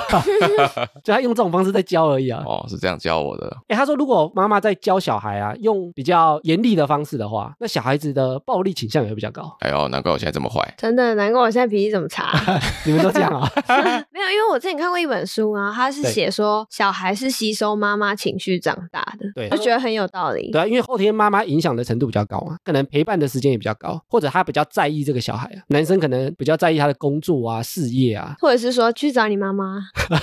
[1.02, 2.42] 就他用这种方式在教而已啊。
[2.44, 3.56] 哦，是这样教我的。
[3.68, 9.56] 哎，他说如果妈妈在教小孩啊，用比较严厉的方式的话，那小孩子的暴力倾向也会比较高。
[9.60, 10.74] 哎呦，难怪我现在这么坏。
[10.76, 12.32] 真的，难怪我现在脾气这么差。
[12.84, 13.48] 你们都这样啊？
[14.10, 20.50] 没有，因为我之前看过一本书啊，它是写说小孩是吸收妈妈情绪长大的，对就觉得很有道理。
[20.50, 25.62] 对啊，因为后天妈妈影响的程度比较高啊，可能陪伴的时间也比较高，或者他比较在意这个小孩啊。
[25.68, 28.36] 男生可能比较在意他的工作啊、事业啊。
[28.38, 29.80] 或者是说去找你妈妈，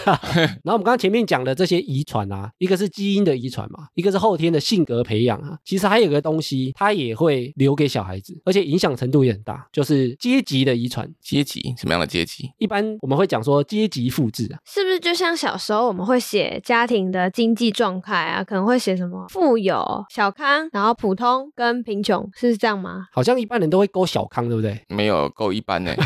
[0.64, 5.58] 然后我们刚刚前面讲的这些遗传啊，一个是基因的遗传嘛，一个是后天的性格培养啊。
[5.66, 11.02] 其实还有个东西，它也会留给小孩子，而且影响程度也很大，就是阶级的遗传。
[11.20, 12.50] 阶级什么样的阶级？
[12.58, 23.01] 一般我们会讲说阶级复制啊，是不是就像小时候我们会写家庭的经济状态啊，可能会写什么富有、小康，然后普通跟贫穷，是这样吗？
[23.12, 24.80] 好像一般人都会勾小康，对不对？
[24.90, 25.94] 没有勾一般呢。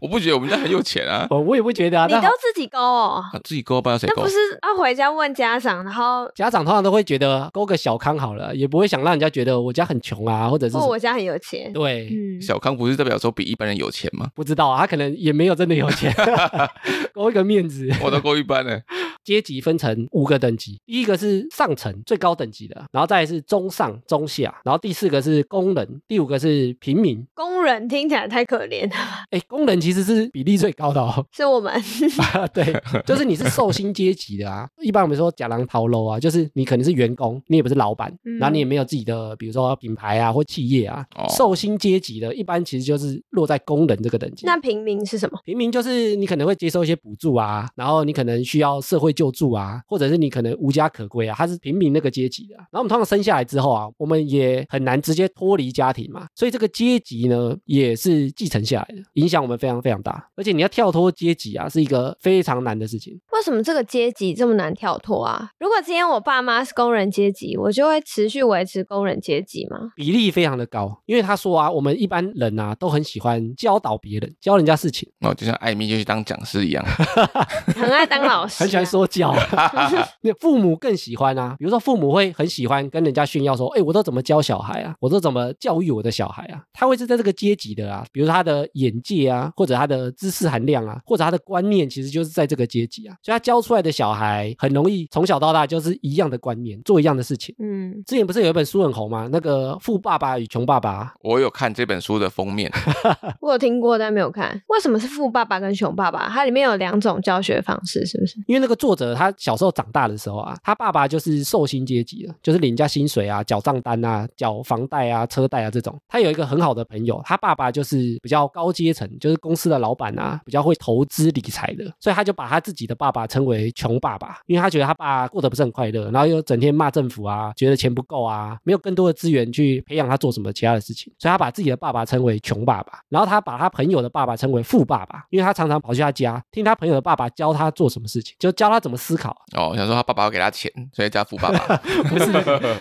[0.00, 4.28] 我不觉得我们家很有钱啊，我我也不觉得啊，你都自己勾哦，啊自己勾，不知道谁勾那不。
[4.28, 12.08] 是要回家问家长，然后家长通常都会觉得勾个小康好了，也不会想让人家觉得我家很穷啊，或者是我家很有钱，对。
[12.10, 14.28] 嗯，小康不是代表说比一般人有钱吗？
[14.34, 16.14] 不知道啊，他可能也没有真的有钱，
[17.14, 17.88] 勾一个面子。
[18.02, 18.78] 我都勾一般呢。
[19.24, 27.26] 阶级分成五个等级，第一个是上层最高等级的，然后再来是中上、中下，然后第四个是工人，第五个是平民。
[27.34, 28.96] 工人听起来太可怜了，
[29.30, 31.24] 哎，工人其实是比例最高的哦。
[31.32, 31.72] 是我们
[32.52, 32.64] 对，
[33.06, 34.68] 就是你是受薪阶级的啊。
[34.80, 41.04] 一般我们说假狼逃楼啊，就是你可能是员工，你也不是老板，嗯然后你也没有自己的，比如说品牌啊或企业啊。
[41.16, 44.44] 哦受薪阶级的，一般其实就是落在工人这个等级。
[44.44, 45.38] 那平民是什么？
[45.44, 52.64] 平民就是你可能会接受一些补助啊，然后你可能需要社会救助啊，或者是你可能无家可归啊，他是平民那个阶级的啊。
[52.70, 60.28] 然后我们通常生下来之后啊，我们也很难直接脱离家庭嘛，所以这个阶级呢也是继承下来的，影响我们非常非常大。
[60.36, 63.18] 而且你要跳脱阶级啊，是一个非常难的事情。
[63.32, 65.50] 为什么这个阶级这么难跳脱啊？
[65.58, 69.92] 如果今天我爸妈是工人阶级，我就会持续维持工人阶级吗？
[69.96, 76.84] 比例非常的高，因为他说啊，我们一般人啊都很喜欢教导别人，教人家事情，哦，就像艾米就去当讲师一样。
[77.74, 79.34] 很爱当老师、啊，很喜欢说教。
[80.22, 86.62] 那父母更喜欢啊，比如说父母会很喜欢跟人家炫耀说，哎，我都怎么教小孩啊，我都怎么教育我的小孩啊。
[86.72, 93.16] 他会是在这个阶级的啊，比如说他的眼界啊，或者他的知识含量啊，或者他的观念，其实就是在这个阶级啊。
[93.22, 97.54] 所以他教出来的小孩很容易从小到大就是一样的观念，做一样的事情。
[97.58, 99.28] 嗯，之前不是有一本书很红吗？
[99.32, 101.04] 那个《富爸爸与穷爸爸》。
[101.22, 102.70] 我有看这本书的封面，
[103.40, 104.60] 我有听过，但没有看。
[104.68, 106.28] 为什么是富爸爸跟穷爸爸？
[106.28, 108.36] 它里面有两种教学方式，是不是？
[108.46, 115.96] 因为那个作或者他小时候长大的时候啊，他爸爸就是受薪阶级的，就是领家薪水啊、缴账单啊、缴房贷啊、车贷啊这种。
[116.08, 139.36] 他有一个很好的朋友，他爸爸就是比较高阶层，就是公司的老板啊，比较会投资理财的，所以他就把他自己的爸爸称为穷爸爸，因为他觉得他爸过得不是很快乐，然后又整天骂政府啊，觉得钱不够啊，没有更多的资源去培养他做什么其他的事情，所以他把自己的爸爸称为穷爸爸，然后他把他朋友的爸爸称为富爸爸，因为他常常跑去他家听他朋友的爸爸教他做什么事情，就教他怎么思考。
[139.56, 141.76] 哦，想说他爸爸要给他钱，所以叫富爸爸。
[142.08, 142.32] 不是，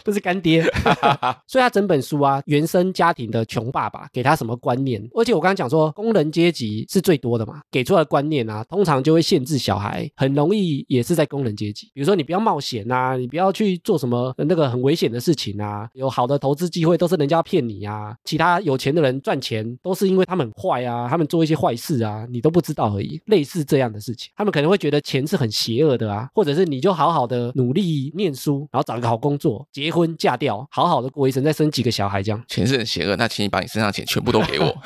[0.03, 0.63] 这是干爹。
[1.45, 5.01] 所以他整本书啊，原生家庭的穷爸爸给他什么观念？
[5.13, 11.91] 而且我刚刚讲说，工人阶级是最多的嘛，给出来的观念啊，通常就会限制小孩，很容易也是在工人阶级。
[11.93, 23.19] 比如说，你不要冒险啊，你不要去做什么那个很危险的事情啊，有好的投资机会都是人家骗你啊，其他有钱的人赚钱都是因为他们很坏啊，他们做一些坏事啊，你都不知道而已。
[23.25, 32.43] 类似这样的事情，他们可能会觉得钱是很邪恶的啊，或者是你就好好的努力念书，然后找一个好工作，结婚嫁掉，好好的过一生，再生几个小孩这样。
[32.47, 34.65] 钱是很邪恶，那请你把你身上钱全部都给我。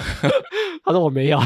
[0.83, 1.39] 他说我没有，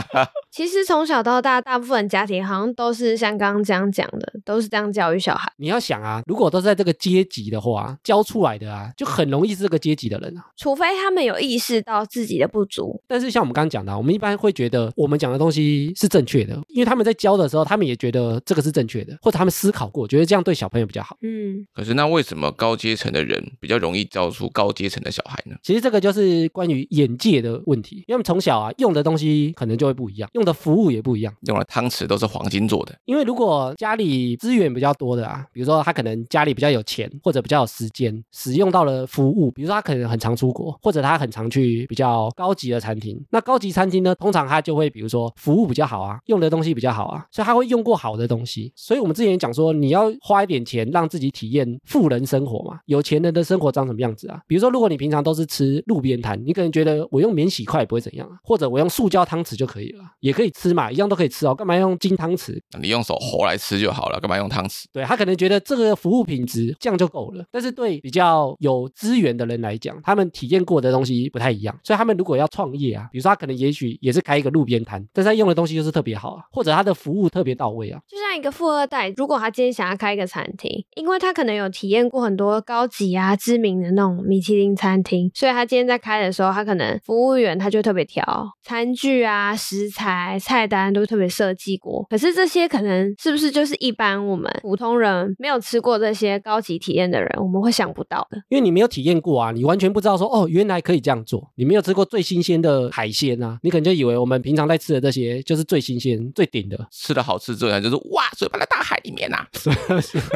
[0.50, 5.50] 其实从小到大，大部分家庭好像都是像刚刚这样讲的，都是这样教育小孩。
[5.58, 10.44] 你要想啊，如果都是在这个阶级的话，教出来的啊，就很容易是这个阶级的人啊。
[10.56, 21.16] 除非他们有意识到自己的不足，但是像我们刚刚讲的啊，我们一般会觉得我们讲的东西是正确的，因为他们在教的时候，他们也觉得这个是正确的，或者他们思考过，觉得这样对小朋友比较好。
[21.22, 25.54] 嗯，可是那为什么高阶层的人比较容易教出高阶层的小孩呢？
[25.62, 31.32] 其实这个就是关于眼界的问题，因为我们从小啊，用的东西可能就会不一样，用的服务也不一样。
[31.42, 43.20] 用的汤匙都是黄金做的，因为如果家里资源比较多的啊，比如说他可能家里比较有钱，或者比较有时间，使用到了服务，比如说他可能很常出国，或者他很常去比较高级的餐厅。
[43.30, 48.72] 那高级餐厅呢，通常他就会比如说服务比较好啊，用的东西比较好啊，所以他会用过好的东西。
[48.74, 54.40] 所以我们之前也讲说，你要花一点钱让自己体验富人生活嘛，有钱人的生活长什么样子啊？
[54.46, 62.60] 比如说，如果你平常都是吃路边摊，你可能觉得我用免洗筷也不会怎样啊，或者我用塑胶汤匙就可以了，也可以吃嘛，一样都可以吃哦，干嘛用金汤匙？
[62.80, 64.84] 你用手活来吃就好了，干嘛用汤匙？
[64.92, 78.00] 对他可能觉得这个服务品质这样就够了，但是对比较有资源的人来讲，他们体验过的东西不太一样，所以他们如果要创业啊，比如说他可能也许也是开一个路边摊，但是他用的东西就是特别好啊，或者他的服务特别到位啊。
[78.08, 88.22] 就像一个富二代，如果他今天想要开一个餐厅，因为他可能有体验过很多高级啊、知名的那种米其林餐厅，所以他今天在开的时候，他可能服务员他就特别挑
[88.62, 92.06] 餐具啊、食材、菜单都特别设计过。
[92.10, 98.38] 可是这些可能是不是就是一般我们普通人没有吃过这些高级体验的人，我们会想不到的。
[98.48, 101.50] 因为你没有体验过啊，你完全不知道说哦，原来可以这样做。
[101.56, 106.78] 你没有吃过最新鲜的海鲜啊，你可能就以为我们平常在吃的这些就是最新鲜、最顶的。
[106.90, 109.46] 吃的好吃之后，就是哇，嘴巴在大海里面呐、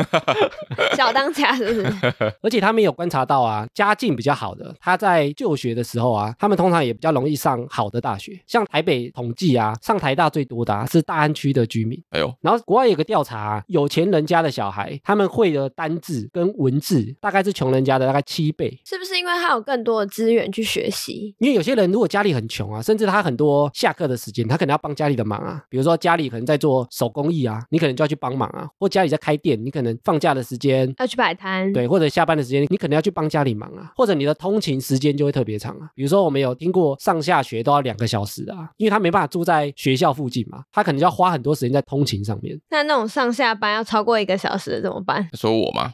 [0.96, 2.14] 小当家是不是？
[2.42, 8.40] 而且他们有观察到啊，家境比较好的，他在就学的时候啊，他们通常也比较容易上好的大学。
[8.46, 12.00] 像台北统计啊，上台大最多的、啊、是大安区的居民。
[12.10, 18.78] 哎呦，然后国外有个调查、啊，有钱人家的小孩，他们会的单字跟文字，大概是穷人家的大概七倍。
[18.84, 21.34] 是不是因为他有更多的资源去学习？
[21.38, 25.62] 因为有些人如果家里很穷啊，甚至他很多下课的时间，他可能要帮家里的忙啊。
[25.68, 35.90] 比如说家里可能在做手工艺啊，你可能就要去帮忙啊；或家里在开店，你可能放假的时间要去摆摊，对，或者下班的时间，你可能要去帮家里忙啊，或者你的通勤时间就会特别长啊。
[35.94, 42.58] 比如说，我们有听过上下学都要两个小时啊，因为他没办法住在学校附近嘛，他可能就要花很多时间在通勤上面。
[42.70, 45.28] 那那种上下班要超过一个小时的怎么办？
[45.34, 45.92] 说我吗？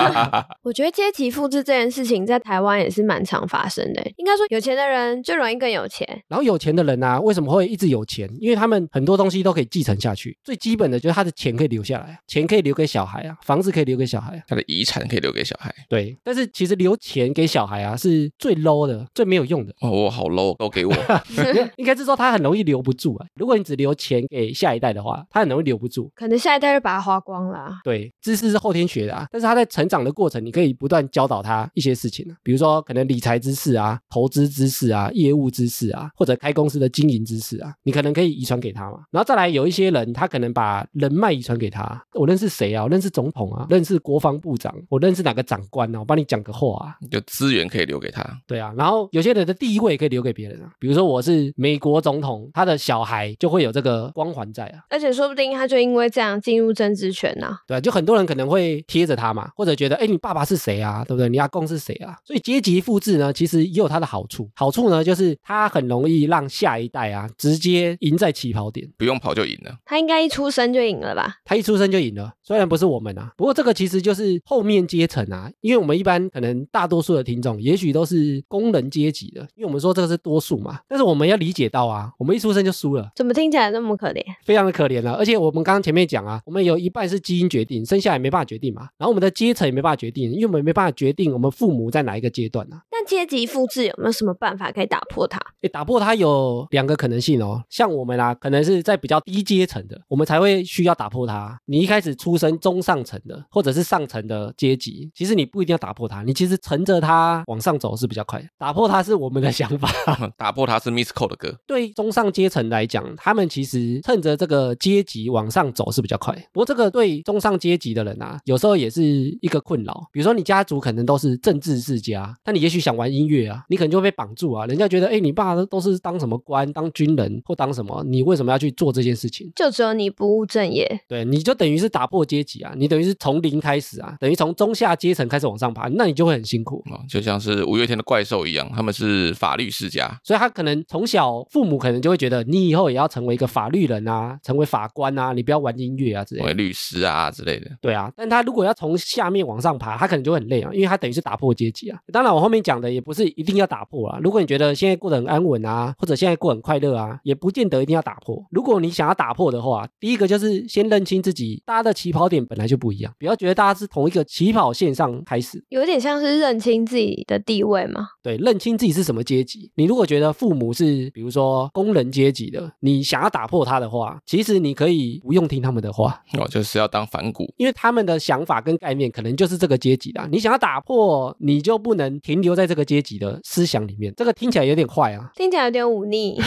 [0.62, 4.02] 我觉得阶级复制这件事情在台湾也是蛮常发生的。
[4.16, 6.06] 应该说，有钱的人就容易更有钱。
[6.28, 8.28] 然后有钱的人啊，为什么会一直有钱？
[8.40, 14.42] 因为他们很多东西都可以继承下去，最基本的就是他的钱可以留下来，钱可以留给小孩啊，房子可以留给小孩啊。
[14.48, 15.74] 他的遗产可以留给小孩。
[15.88, 19.72] 对，但是其实留钱给小孩啊，是最 low 的、最没有用的。
[19.80, 20.92] 哦，我好 low，都给我。
[21.76, 23.26] 应该是说他很容易留不住啊。
[23.34, 26.10] 如果你只留钱给下一代的话，他很容易留不住。
[26.14, 27.80] 可能下一代就把它花光了啊。
[27.84, 38.98] 对，知识是后天学的啊，但是他在成长的过程，你可以不断教导他一些事情啊，比如说可能理财知识啊、投资知识啊、业务知识啊，或者开公司的经营知识啊，你可能可以遗传给他嘛。
[39.10, 42.00] 然后再来有一些人，他可能把人脉遗传给他。
[42.14, 42.84] 我认识谁啊？
[42.84, 45.98] 我认识总统啊，认识国防部长，我认识哪个长官啊？
[45.98, 46.96] 我帮你讲个话啊。
[47.10, 48.24] 有资源可以留给他。
[48.46, 54.80] 对啊，然后有些人的地位可以留给别人啊，比如说我是美国总统，他的小孩就会有这个光环在啊。
[54.90, 61.04] 而且说不定他就因为这样进入政治圈呐、对啊，就很多人可能会贴着他嘛，或者觉得，哎，你爸爸是谁啊？
[61.04, 61.28] 对不对？
[61.28, 62.16] 你阿公是谁啊？
[62.24, 64.48] 所以阶级复制呢，其实也有它的好处。
[64.54, 69.76] 好处呢，就是它很容易让下一代啊直接赢在起跑点，不用跑就赢了。
[69.84, 71.36] 他应该一出生就赢了吧？
[71.44, 72.32] 他一出生就赢了。
[72.42, 80.78] 虽然不是我们啊，不过这个其实就是后面阶层啊，因为我们一般可能大多数的听众，也许都是工人阶级的，因为我们说这个是多数嘛。
[80.88, 83.10] 但是我们要理解到啊，我们一出生就输了。
[83.14, 84.22] 怎么听起来那么可怜？
[84.44, 88.88] 非常的可怜了、而且我们刚刚前面讲啊，我们有一半是基因决定，生下来没办法决定嘛。
[88.98, 92.82] 然后我们的阶层也没办法决定，因为我们没办法决定我们父母在哪一个阶段啊。
[92.90, 95.38] 但阶级复制有没有什么办法可以打破它？
[95.62, 97.62] 诶，打破它有两个可能性哦。
[97.68, 101.58] 像我们啊，可能是在比较低阶层的，我们才会需要打破它。
[101.66, 108.46] 你一开始出生中上层的，或者是上层的阶级，其实你不一定要打破它，你其实乘着它往上走是比较快的。
[108.58, 109.88] 打破它是我们的想法。
[110.36, 111.58] 打破它是 Miss Cole 的歌。
[111.66, 116.34] 对中上阶层来讲，他们其实趁着这个阶级往上走是比较快。
[116.52, 119.02] 不过这个对中上阶级的人啊，有时候也是
[119.40, 120.06] 一个困扰。
[120.12, 124.66] 比如说你家族可能都是政治世家，但你也许想玩音乐啊，你可能就会被绑住啊。
[124.66, 129.50] 人家觉得，哎，你爸都是当什么官，当军人或当什么，你为什么要去做这件事情？
[129.56, 136.82] 就只有你不务正业，对，你就等于是打破阶级啊，你等于是从零开始啊，等于从中下阶层开始往上爬，那你就会很辛苦。
[136.90, 140.18] 哦，就像是五月天的怪兽一样，他们是法律世家。
[140.24, 146.46] 所以他可能从小父母可能就会觉得你以后也要成为一个法律人啊，成为法官啊，你不要玩音乐啊之类的。
[146.46, 151.98] 成为律师啊之类的，对啊，但他如果要从下面往上爬，他可能就会很累啊，因为他等于是打破阶级啊。
[152.12, 154.18] 当然，我后面讲的也不是一定要打破啊。
[154.22, 158.44] 如果你觉得现在过得很安稳啊，或者现在过很快乐啊，也不见得一定要打破。
[158.50, 165.62] 如果你想要打破的话，第一个就是先认清自己，大家的起跑点本来就不一样，不要觉得大家是同一个起跑线上开始。
[165.68, 168.08] 有点像是认清自己的地位嘛。
[168.22, 169.70] 对，认清自己是什么阶级。
[169.74, 177.52] 你如果觉得父母是是比如说工人阶级的，你想要打破他的话，其实你可以不用听他们的话，哦，就是要当反骨。
[177.56, 180.28] 因为他们的想法跟概念可能就是这个阶级的啊。
[180.30, 184.12] 你想要打破，你就不能停留在这个阶级的思想里面。
[184.16, 185.30] 这个听起来有点坏啊。
[185.34, 186.40] 听起来有点忤逆，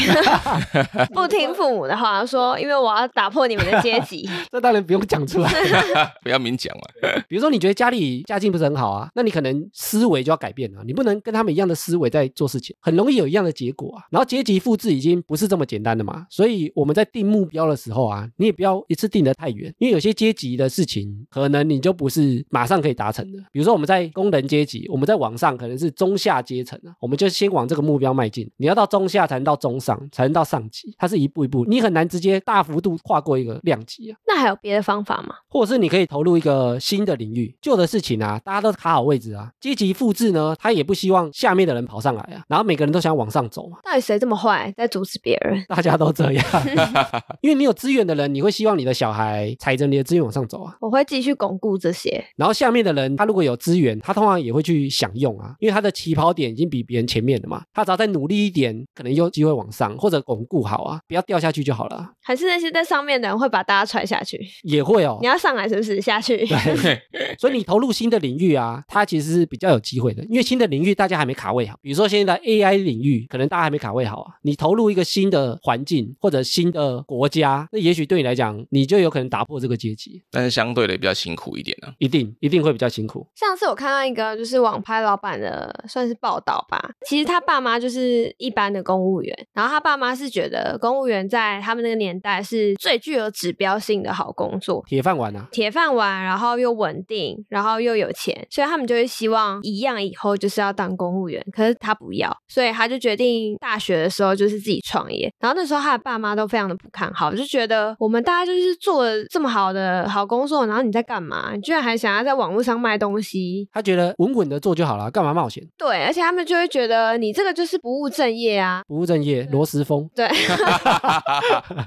[1.13, 4.29] 不听父母的话，说因为我要打破你们的阶级。
[4.51, 5.51] 这当然不用讲出来。
[6.23, 6.83] 不要明讲嘛。
[7.27, 14.03] 比如说，你觉得家里家境不是很好啊，那你可能思维就要改变了，你不能跟他们一样的思维在做事情，很容易有一样的结果啊。
[14.09, 23.39] 然后阶级复制已经不是这么简单的嘛，所以我们在定目标的时候啊，你也不要一次定得太远，因为有些阶级的事情，可能你就不是马上可以达成的。
[23.51, 28.47] 比如说我们在工人阶级，我们在往上可能是中下阶层啊，我们就先往这个目标迈进。
[28.57, 34.19] 你要到中下才能到中上，才能到上级，它是一步一步，你很难直接大幅度跨过一个量级啊。
[34.27, 35.33] 那还有别的方法吗？
[35.47, 39.51] 或者是你可以投入一个新的领域，旧的事情啊，大家都卡好位置啊。
[39.59, 45.63] 阶级复制呢，他也不希望下面的人跑上来啊，然后每个人都想往上走嘛，到底谁这么坏，在阻止别人？
[45.67, 46.45] 大家都这样。
[47.41, 50.75] 因为你有资源的人，你会希望你的小孩踩着你的资源往上走啊。
[50.81, 52.23] 我会继续巩固这些。
[52.35, 62.11] 然后下面的人，他如果有资源，他通常也会去享用啊，因为他的起跑点已经比别人前面了嘛，他只要再努力一点，可能有机会往上或者巩固好啊，不要掉下去就好了啊。
[62.21, 64.39] 还是那些在上面的人会把大家踹下去？
[64.63, 65.27] 也会哦你。
[65.27, 66.01] 要上来是不是？
[66.01, 66.37] 下去？
[66.45, 67.01] 对，
[67.39, 71.77] 所以你投入新的领域啊，它其实是比较有机会的，因为新的领域大家还没卡位好。
[71.81, 74.35] 比如说现在的 AI 领域，可能大家还没卡位好啊。
[74.41, 83.27] 你投入一个新的环境或者新的国家，那也许对你来讲，你就有可能打破这个阶级，但是相对的比较辛苦一点呢、一定一定会比较辛苦。
[83.35, 94.83] 上次我看到一个就是网拍老板的算是报道吧，其实他爸妈就是一般的公务员，然后他爸妈是觉得公务员在他们那个年代是最具有指标性的好工作。
[94.87, 101.43] 铁饭碗啊，铁饭碗，然后又稳定，然后又有钱，所以他们就会希望一样以后就是要当公务员。
[101.51, 105.31] 可是他不要，所以他就决定大学的时候就是自己创业。
[105.39, 111.51] 然后那时候他的爸妈都非常的不看好，就觉得我们大家就是做了这么好的好工作，然后你在干嘛？
[111.53, 113.67] 你居然还想要在网络上卖东西？
[113.71, 115.63] 他觉得稳稳的做就好了，干嘛冒险？
[115.77, 118.81] 对，而且他们就会觉得你这个就是不务正业啊。
[118.87, 120.09] 不务正业，罗时峰。
[120.15, 120.27] 对，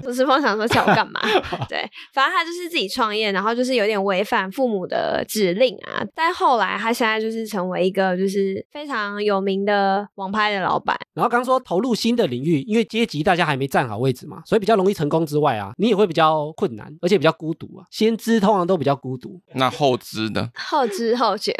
[0.03, 1.19] 罗时峰想说叫我干嘛？
[1.67, 6.05] 对，反正他就是自己创业，然后就是有点违反父母的指令啊。
[6.15, 10.97] 但后来他现在就是成为一个就是非常有名的网拍的老板。
[11.13, 17.85] 然后刚说投入新的领域，因为阶级大家还没站好位置嘛，所以比较容易成功之外啊，你也会比较困难，而且比较孤独啊。
[17.89, 20.49] 先知通常都比较孤独，那后知呢？
[20.53, 21.53] 后知后觉，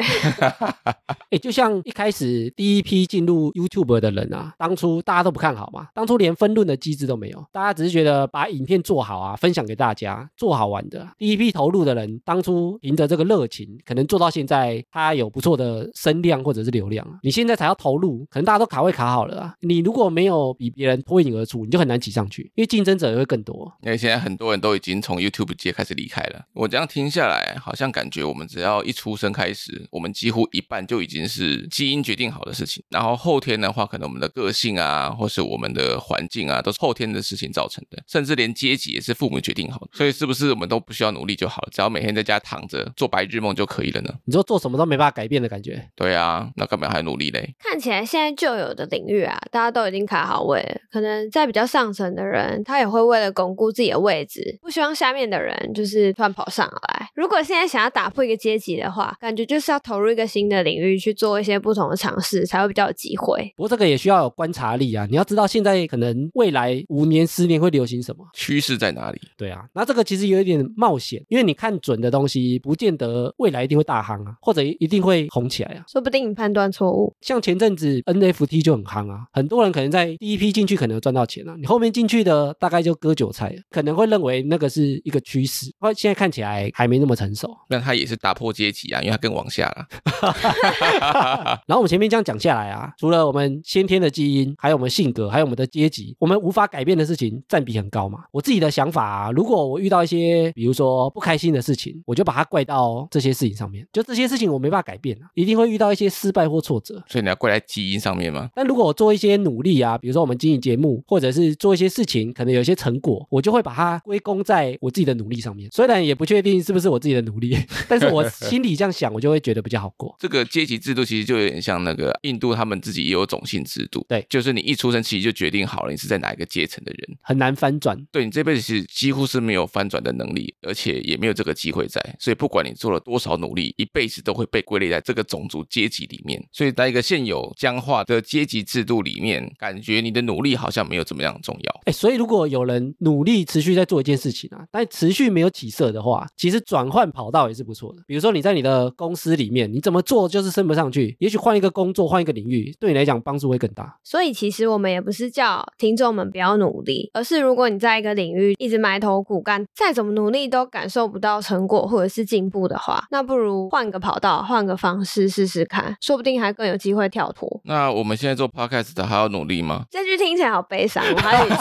[1.32, 11.08] 哎，就像一开始第一批进入 YouTube 的人啊，当初大家都不看好嘛，当初连分论的机制都没有，大家只是觉得把影片做好啊，分享给大家，做好玩的。
[11.16, 17.18] 第一批投入的人，当初凭着这个热情，可能做到现在，他有不错的声量或者是流量啊。
[17.22, 23.72] 你现在才要投入，可能大家都卡位卡好了啊，你如果没有比别人脱颖而出，你就很难挤上去，因为竞争者也会更多。
[23.82, 26.44] 因为现在很多人都已经从 YouTube 界开始离开了。
[26.52, 32.82] 我这样听下来，好像感觉我们只要一出生开始，我们几乎一半就已经是基因决定好的事情。
[32.90, 38.02] 然后后天的话，可能我们的个性啊，或是我们的环境啊，都是后天的事情造成的。
[38.06, 39.88] 甚至连阶级也是父母决定好的。
[39.92, 41.68] 所以是不是我们都不需要努力就好了？
[41.72, 44.12] 只要每天在家躺着做白日梦就可以了呢？
[44.24, 47.54] 你说做什么都没办法改变的感觉，对啊，那干嘛还努力嘞？
[47.58, 50.64] 看起来现在就有的领域啊，大家都已经卡好位。
[50.90, 57.08] 可能在比较上层的人，他也会为了巩固自己的位置，不希望下面的人就是突然跑上来。
[57.14, 63.52] 如果现在想要打破一个阶级的话，感觉就是要投入一个新的领域去做一些不同的尝试，才会比较有机会。
[63.56, 68.24] 不过这个也需要有观察力啊，你要知道现在可能未来五年、十年会流行什么。
[68.32, 69.20] 趋势在哪里？
[69.36, 75.84] 对啊，那这个其实有一点冒险，因为你看准的东西，不见得未来一定会大行啊，或者一定会红起来啊。
[75.88, 77.12] 说不定你判断错误。
[77.20, 87.54] 像前阵子 NFT 就很夯啊，很多人可能在第一批进去可能赚到钱啊，你后面进去的大概就割韭菜了，可能会认为那个是一个趋势，或现在看起来还没那么成熟。
[87.68, 89.86] 那它也是打破阶级啊，因为它更往下了。
[91.66, 98.20] 然后我们前面这样讲下来啊，除了我们先天的基因，还有我们性格，还有我们的阶级，我们无法改变的事情占比很高嘛。
[98.30, 107.02] 我自己的想法啊，如果我遇到一些比如说不开心的事情，我就把它怪到这些事情上面，就这些事情我没办法改变啊，一定会遇到一些失败或挫折。
[107.08, 108.48] 所以你要怪在基因上面吗？
[108.54, 115.68] 但如果我做一些努力啊，比如说我们经营节目，或者是做一些事情，可能有一些成果，我就会把它归功在我自己的努力上面。
[115.72, 117.56] 虽然也不确定是不是我自己的努力，
[117.88, 120.14] 但是我心里这样想，我就会觉得比较好过。
[120.20, 124.04] 这个阶级制度其实就有点像那个印度，他们自己也有种姓制度。
[124.08, 127.18] 对就是你一出生其实就决定好了你是在哪一个阶层的人。
[127.22, 127.98] 很难翻转。
[128.10, 136.42] 对你这辈子其实几乎是没有翻转的能力，而且也没有这个机会在，所以不管你做了多少努力，一辈子都会被归类在这个种族阶级里面。
[136.52, 141.80] 所以在一个现有僵化的阶级制度里面，感觉你的努力好像没有怎么样重要。
[141.84, 148.02] 哎，所以如果有人努力持续在做一件事情啊，但持续没有起色的话，其实转换跑道也是不错的。
[148.06, 153.96] 比如说你在你的公司里面，你怎么做就是升不上去，也许换一个工作，换一个领域，对你来讲帮助会更大。
[154.02, 167.60] 所以其实我们也不是叫听众们不要努力，而是如果你在一个领域一直埋头苦干，再怎么努力都感受不到成果或者是进步的话，那不如换个跑道，换个方式试试看，说不定还更有机会跳脱。
[167.64, 169.73] 那我们现在做 podcast 的还要努力吗？
[169.90, 171.56] 这句听起来好悲伤，我还有语气。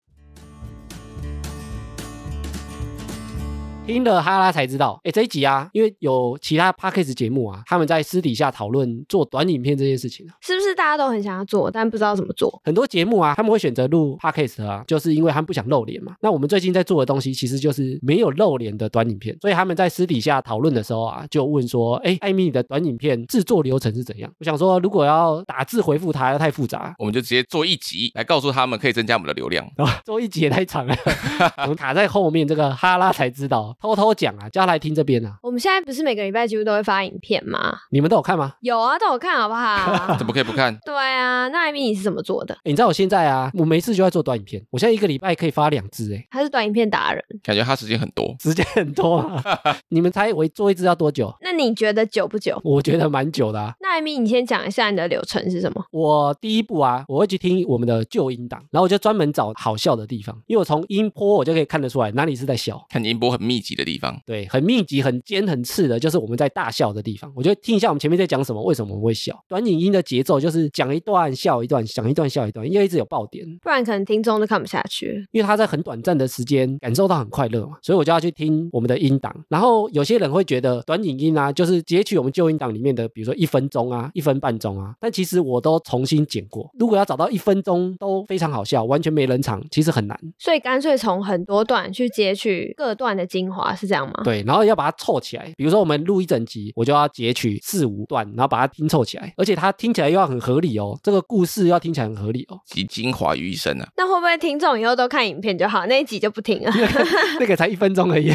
[3.90, 12.62] 听了哈拉才知道，哎，这一集啊，因为有其他 podcast 节目啊，他们在私底下讨论做短影片这件事情啊，是不是大家都很想要做，但不知道怎么做？
[12.64, 16.14] 很多节目啊，他们会选择录 podcast 啊，就是因为他们不想露脸嘛。
[16.22, 24.32] 那我们最近在做的东西，其实就是没有露脸的短影片，所以他们在私底下讨论的时候啊，就问说，哎，艾米你的短影片制作流程是怎样？
[24.40, 29.68] 我想说，如果要打字回复他，太复杂，我们就直接做一集来告诉他们，可以增加我们的流量。
[30.06, 30.96] 做一集也太长了，
[31.64, 34.50] 我们卡在后面这个哈拉才知道，偷偷讲啊。
[34.50, 35.38] 叫他来听这边啊！
[35.44, 37.78] 我们现在不是每个礼拜几乎都会发影片吗？
[37.92, 38.54] 你们都有看吗？
[38.62, 40.16] 有啊，都有看，好不好？
[40.18, 40.76] 怎么可以不看？
[40.86, 42.58] 对啊，那艾米你是怎么做的？
[42.64, 46.28] 你知道我现在啊，我没事就在做短影片，我现在一个礼拜可以发两支哎。
[46.32, 49.30] 他是短影片达人，感觉他时间很多，时间很多。
[49.90, 51.34] 你们猜我做一支要多久？
[51.42, 52.60] 那你觉得久不久？
[52.64, 53.60] 我觉得蛮久的。
[53.60, 53.74] 啊。
[53.80, 55.86] 那艾米，你先讲一下你的流程是什么？
[55.92, 65.20] 我第一步啊，我会去听我们的旧音档，然后我就专门找好笑的地方，因为我从音波我就可以看得出来哪里是在笑，看音波很密集的地方，对，很密集很。
[65.30, 67.32] 尖很刺的，就是我们在大笑的地方。
[67.36, 69.38] 我觉得听一下我们前面在讲什么，为什么我们会笑。
[69.48, 75.24] 短影音的节奏就是讲一段笑一段，讲一段笑一段，因为一直有爆点，不然可能听众都看不下去。
[75.32, 79.36] 因为他在很短暂的时间感受到很快乐嘛，所以我就要去听我们的音档。
[79.50, 84.96] 然后有些人会觉得短影音啊，就是截取我们旧音档里面的，比如说一分钟啊、一分半钟啊。
[85.00, 86.68] 但其实我都重新剪过。
[86.80, 90.18] 如果要找到一分钟都非常好笑、完全没冷场，其实很难。
[90.40, 94.22] 所以干脆从很多段去截取各段的精华，是这样吗？
[94.24, 95.54] 对，然后要把它凑起来。
[95.56, 96.00] 比如说我们。
[96.10, 100.98] 录一整集，我就要截取四五段，然后把它拼凑起来，而且它听起来又要很合理哦。
[101.04, 103.88] 这个故事要听起来很合理哦，集精华于一身啊。
[103.98, 106.72] 那会不会听众以后都看影片就好，那一集就不听了？
[107.40, 108.34] 那个才一分钟而已。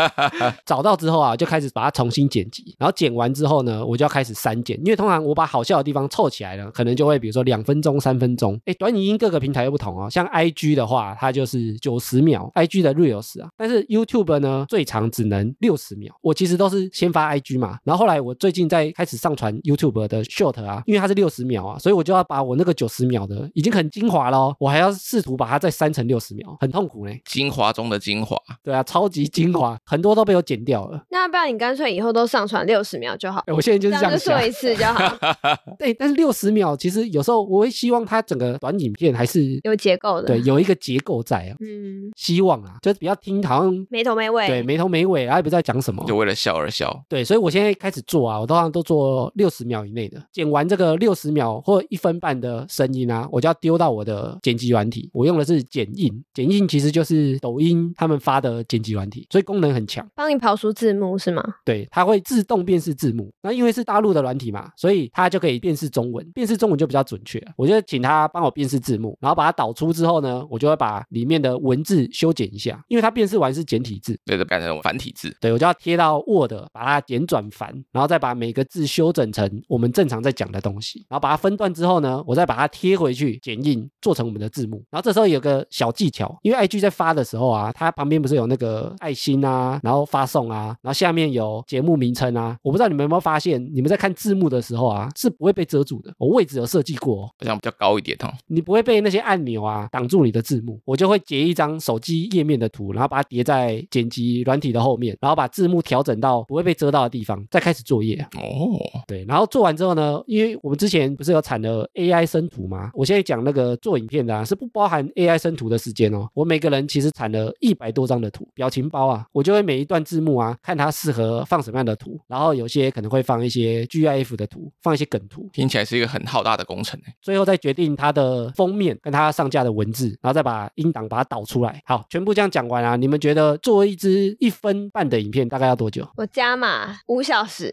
[0.64, 8.58] 找到之后啊，就开始把它重新剪辑，然后剪完之后呢，我就要开始删减，因为通常我把好笑的地方凑起来了，可能就会比如说两分钟、三分钟。
[8.64, 16.14] 哎，短影音各个平台又不同哦，像 IG 的话，它就是九十秒，IG 的 Reels 啊，但是 YouTube 呢，最长只能六十秒。
[16.20, 17.78] 我其实都是先发 IG 嘛。
[17.84, 27.12] 然后后来我最近在开始上传 YouTube 的 Short 啊，因为它是六十秒啊，所以我就要把我那个九十秒的已经很精华了，我还要试图把它再删成六十秒，很痛苦呢。
[27.24, 31.02] 精华中的精华，对啊，超级精华，很多都被我剪掉了。
[31.10, 33.42] 那不然你干脆以后都上传六十秒就好。
[33.48, 35.16] 我现在就是这样说一次就好。
[35.78, 41.56] 对，但是六十秒其实有时候我会希望它整个短影片还是有结构的，对，有一个结构在啊。
[41.60, 47.04] 嗯，希望啊，就是比较听好像没头没尾，对，没头没尾，然后也不知道讲什么，就为了笑而笑。
[47.08, 55.10] 对，所以我现在开始做啊，我通常都做六十秒以内的，剪完这个六十秒或一分半的声音啊，我就要丢到我的剪辑软体。
[55.12, 61.42] 我用的是剪映，剪映其实就是抖音他们发的剪辑软体，所以功能很强，帮你跑出字幕是吗？
[61.64, 63.32] 对，它会自动辨识字幕。
[63.42, 67.42] 那因为是大陆的软体嘛，所以它就可以辨识中文，辨识中文就比较准确。
[67.56, 75.36] 我就请他帮我辨识字幕，然后把它导出之后呢，我就会把里面的文字修剪一下，因为它辨识完是简体字，对，就改成繁体字。
[75.40, 77.72] 对，我就要贴到 Word，把它简转繁。
[77.90, 84.82] 然后再把每个字修整成我们正常在讲的东西，然后把它分段之后呢，我再把它贴回去剪映，做成我们的字幕。
[84.90, 92.56] 然后这时候有个小技巧，因为 IG 在发的时候啊，它旁边不是有那个爱心啊，然后发送啊，然后下面有节目名称啊。
[92.62, 96.12] 我不知道你们有没有发现，你们在看字幕的时候啊，是不会被遮住的。
[96.18, 98.32] 我位置有设计过，好像比较高一点哦。
[98.46, 100.80] 你不会被那些按钮啊挡住你的字幕。
[100.84, 108.16] 我就会截一张手机页面的图，然后把它叠在剪辑软体的后面，然后把字幕调整到不会被遮到的地方，再开始作业。
[108.36, 112.90] 哦，对，然后做完之后呢，因为我们之前不是有产了 AI 生图吗？
[112.92, 116.28] 我现在讲那个做影片的啊，是不包含 AI 生图的时间哦。
[116.34, 127.14] 我每个人其实产了一百多张的图，表情包啊，我就会每一段字幕啊，看它适合放什么样的图，然后有些可能会放一些 GIF 的图，放一些梗图，听起来是一个很浩大的工程哎。
[127.22, 131.80] 最后再决定它的封面跟它上架的文字，然后再把音档把它导出来。
[131.86, 136.04] 好，全部这样讲完啊，你们觉得做一支一分半的影片大概要多久？
[136.16, 137.72] 我加码五小时，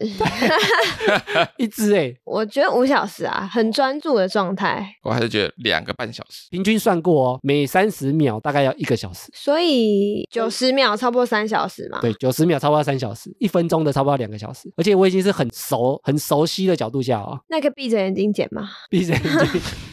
[1.58, 4.94] 一支哎，我觉得五小时啊，很专注的状态。
[5.02, 6.46] 我还是觉得两个半小时。
[6.50, 9.28] 平均算过哦，每三十秒大概要一个小时。
[9.34, 11.98] 所以九十秒差不多三小时嘛。
[12.00, 14.72] 对，九十秒差不多三小时，一分钟的差不多两个小时。
[14.76, 18.68] 而且我已经是很熟、很熟悉的角度下哦，那可以闭着眼睛剪吗？
[18.88, 19.60] 闭着眼睛，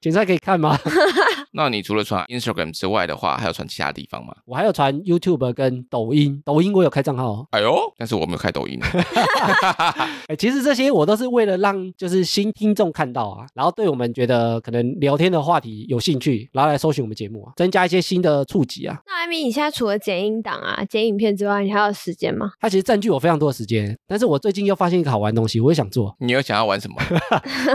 [0.00, 0.78] 剪出来可以看吗？
[1.56, 4.34] 那你除了传 Instagram 之外的话，还有传其他地方吗？
[4.44, 7.46] 我还有传 YouTube 跟抖音，抖音我有开账号哦。
[7.50, 8.78] 哎呦，但是我没有开抖音。
[10.26, 18.98] 哎，其实这些我都是为了让就是新听众看到啊，然后对我们觉得可能聊天的话题有兴趣，然后来搜寻我们节目啊，增加一些新的触及啊。
[19.06, 22.50] 那艾米，你现在除了剪音档啊、剪影片之外，你还有时间吗？
[22.58, 26.96] 它其实占据我非常多的时间，但是我最近又发现一个好玩的东西，我也想做，你又想要玩什么？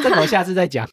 [0.03, 0.86] 这个我下次再讲。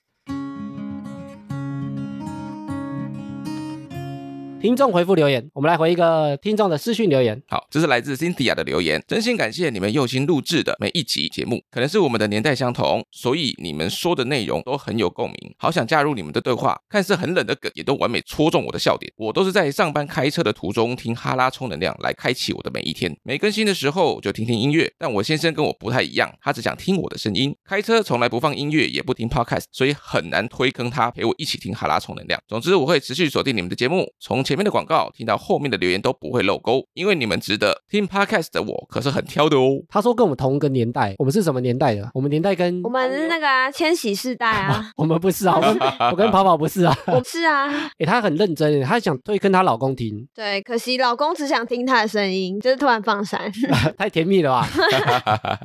[4.59, 7.40] 听众回复留言，我们来回一个听众的私讯留言。
[7.46, 11.62] 好，这是来自 Cynthia 的留言，真心感谢你们用心录制的每一集节目。
[11.70, 16.76] 可能是我们的年代相同，所以你们说的内容都很有共鸣，好想加入你们的对话。
[16.88, 19.12] 看似很冷的梗，也都完美戳中我的笑点。
[19.16, 23.14] 我都是在上班开车的途中听哈拉充能量来开启我的每一天。
[23.22, 27.54] 没更新的时候就听听音乐，但我先生跟我不太一样，他只想听我的声音。
[27.64, 32.40] 开车从来不放音乐，也不听 podcast，所以很难推坑他陪我一起听哈拉充能量。
[32.48, 37.82] 总之，我会持续锁定你们的节目，从前面的广告听到后面的留言都不会漏钩，因为你们值得。
[37.90, 39.82] 听 podcast 的我可是很挑的哦。
[39.88, 42.09] 他说跟我们同一个年代，我们是什么年代的？
[42.14, 45.78] 我们年代跟我们是那个啊，千禧世代啊， 我们不是啊，我跟
[46.12, 46.97] 我跟跑跑不是啊。
[47.09, 47.66] 我是啊，
[47.99, 53.51] 哎， 他很认真耶，他想推跟她老公听，对，可惜老公只想听她的声音，就是突然放闪。
[53.99, 54.68] 太甜蜜了吧？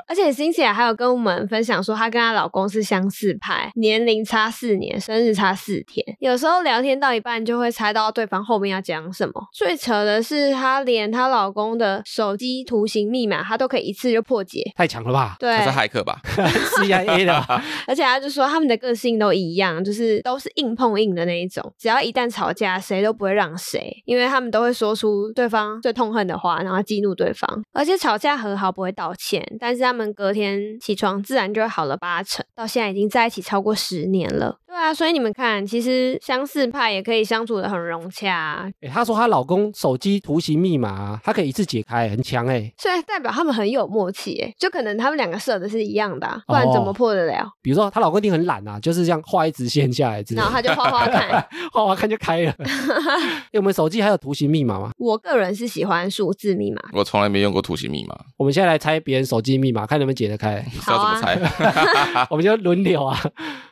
[0.08, 6.04] 而且欣姐还有跟我们分享说，她跟她老公是相似派，年龄差四年，生日差四天。
[6.20, 9.34] 有时候聊天到一半就会猜到对方后面要讲什么。
[9.54, 14.64] 最扯的是，她连她老公的手机图形密码，她都可以一次就破解。
[14.76, 16.20] 太强了吧对他，是骇客吧？？
[16.26, 21.74] CIA 的吧， 而且她就说他们的个性都一样，就是都是硬碰硬的那一种。
[21.78, 27.62] 只要一旦吵架，谁都不会让谁，因为他们都会说出对方最痛恨的话，然后激怒对方。
[27.74, 32.46] 而且吵架和好不会道歉，但是他们隔天起床自然就会好了八成。
[32.56, 34.58] 到现在已经在一起超过十年了。
[34.72, 42.72] 对啊，所以你们看，其实相似派也可以相处的很融洽啊，哎，她说她老公手机图形密码啊，她可以一次解开，很强哎。
[42.78, 47.46] 所以代表他们很有默契诶，就可能他们两个设的是一样的、啊，不然怎么哦破得了？
[47.62, 51.46] 比如说她老公一定很懒啊，就是这样画一直线下来之类，然后他就画画看。
[51.74, 52.56] 画画看就开了。
[53.52, 54.92] 哎，我们手机还有图形密码吗？
[54.98, 60.66] 我个人是喜欢数字密码，我从来没用过图形密码，我们现在来猜别人手机密码，看能不能解得开。
[60.74, 62.26] 不知道怎么猜。
[62.32, 63.20] 我们就轮流啊，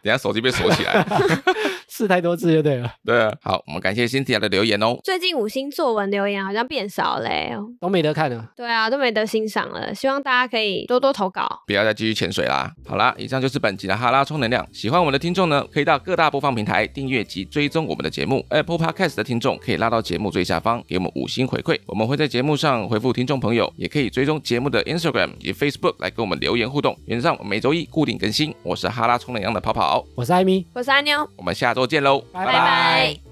[0.03, 0.88] 等下手机被锁起来。
[0.89, 1.73] yeah.
[1.89, 4.97] 试太多次就对了，对啊，好，我们感谢 Cynthia 的留言哦。
[5.03, 8.51] 最近五星作文留言好像变少嘞、都没得看了。
[8.55, 9.93] 对啊，都没得欣赏了。
[9.93, 11.63] 希望大家可以多多投稿。
[11.65, 12.71] 不要再继续潜水啦！
[12.87, 14.65] 好啦，以上就是本集的哈拉充能量。
[14.71, 18.45] 喜欢我们的听众呢，可以到各大播放平台订阅及追踪我们的节目。
[18.49, 26.97] Apple Podcast 的听众可以拉到节目最下方给我们五星回馈，我们会在节目上回复听众朋友，也可以追踪节目的 Instagram 以及 Facebook 来跟我们留言互动。
[27.05, 28.53] 原则上每周一固定更新。
[28.63, 32.45] 我是哈拉充能量的跑跑，我是艾米，我是阿妞，我们下周见喽，拜。
[32.45, 33.28] 拜拜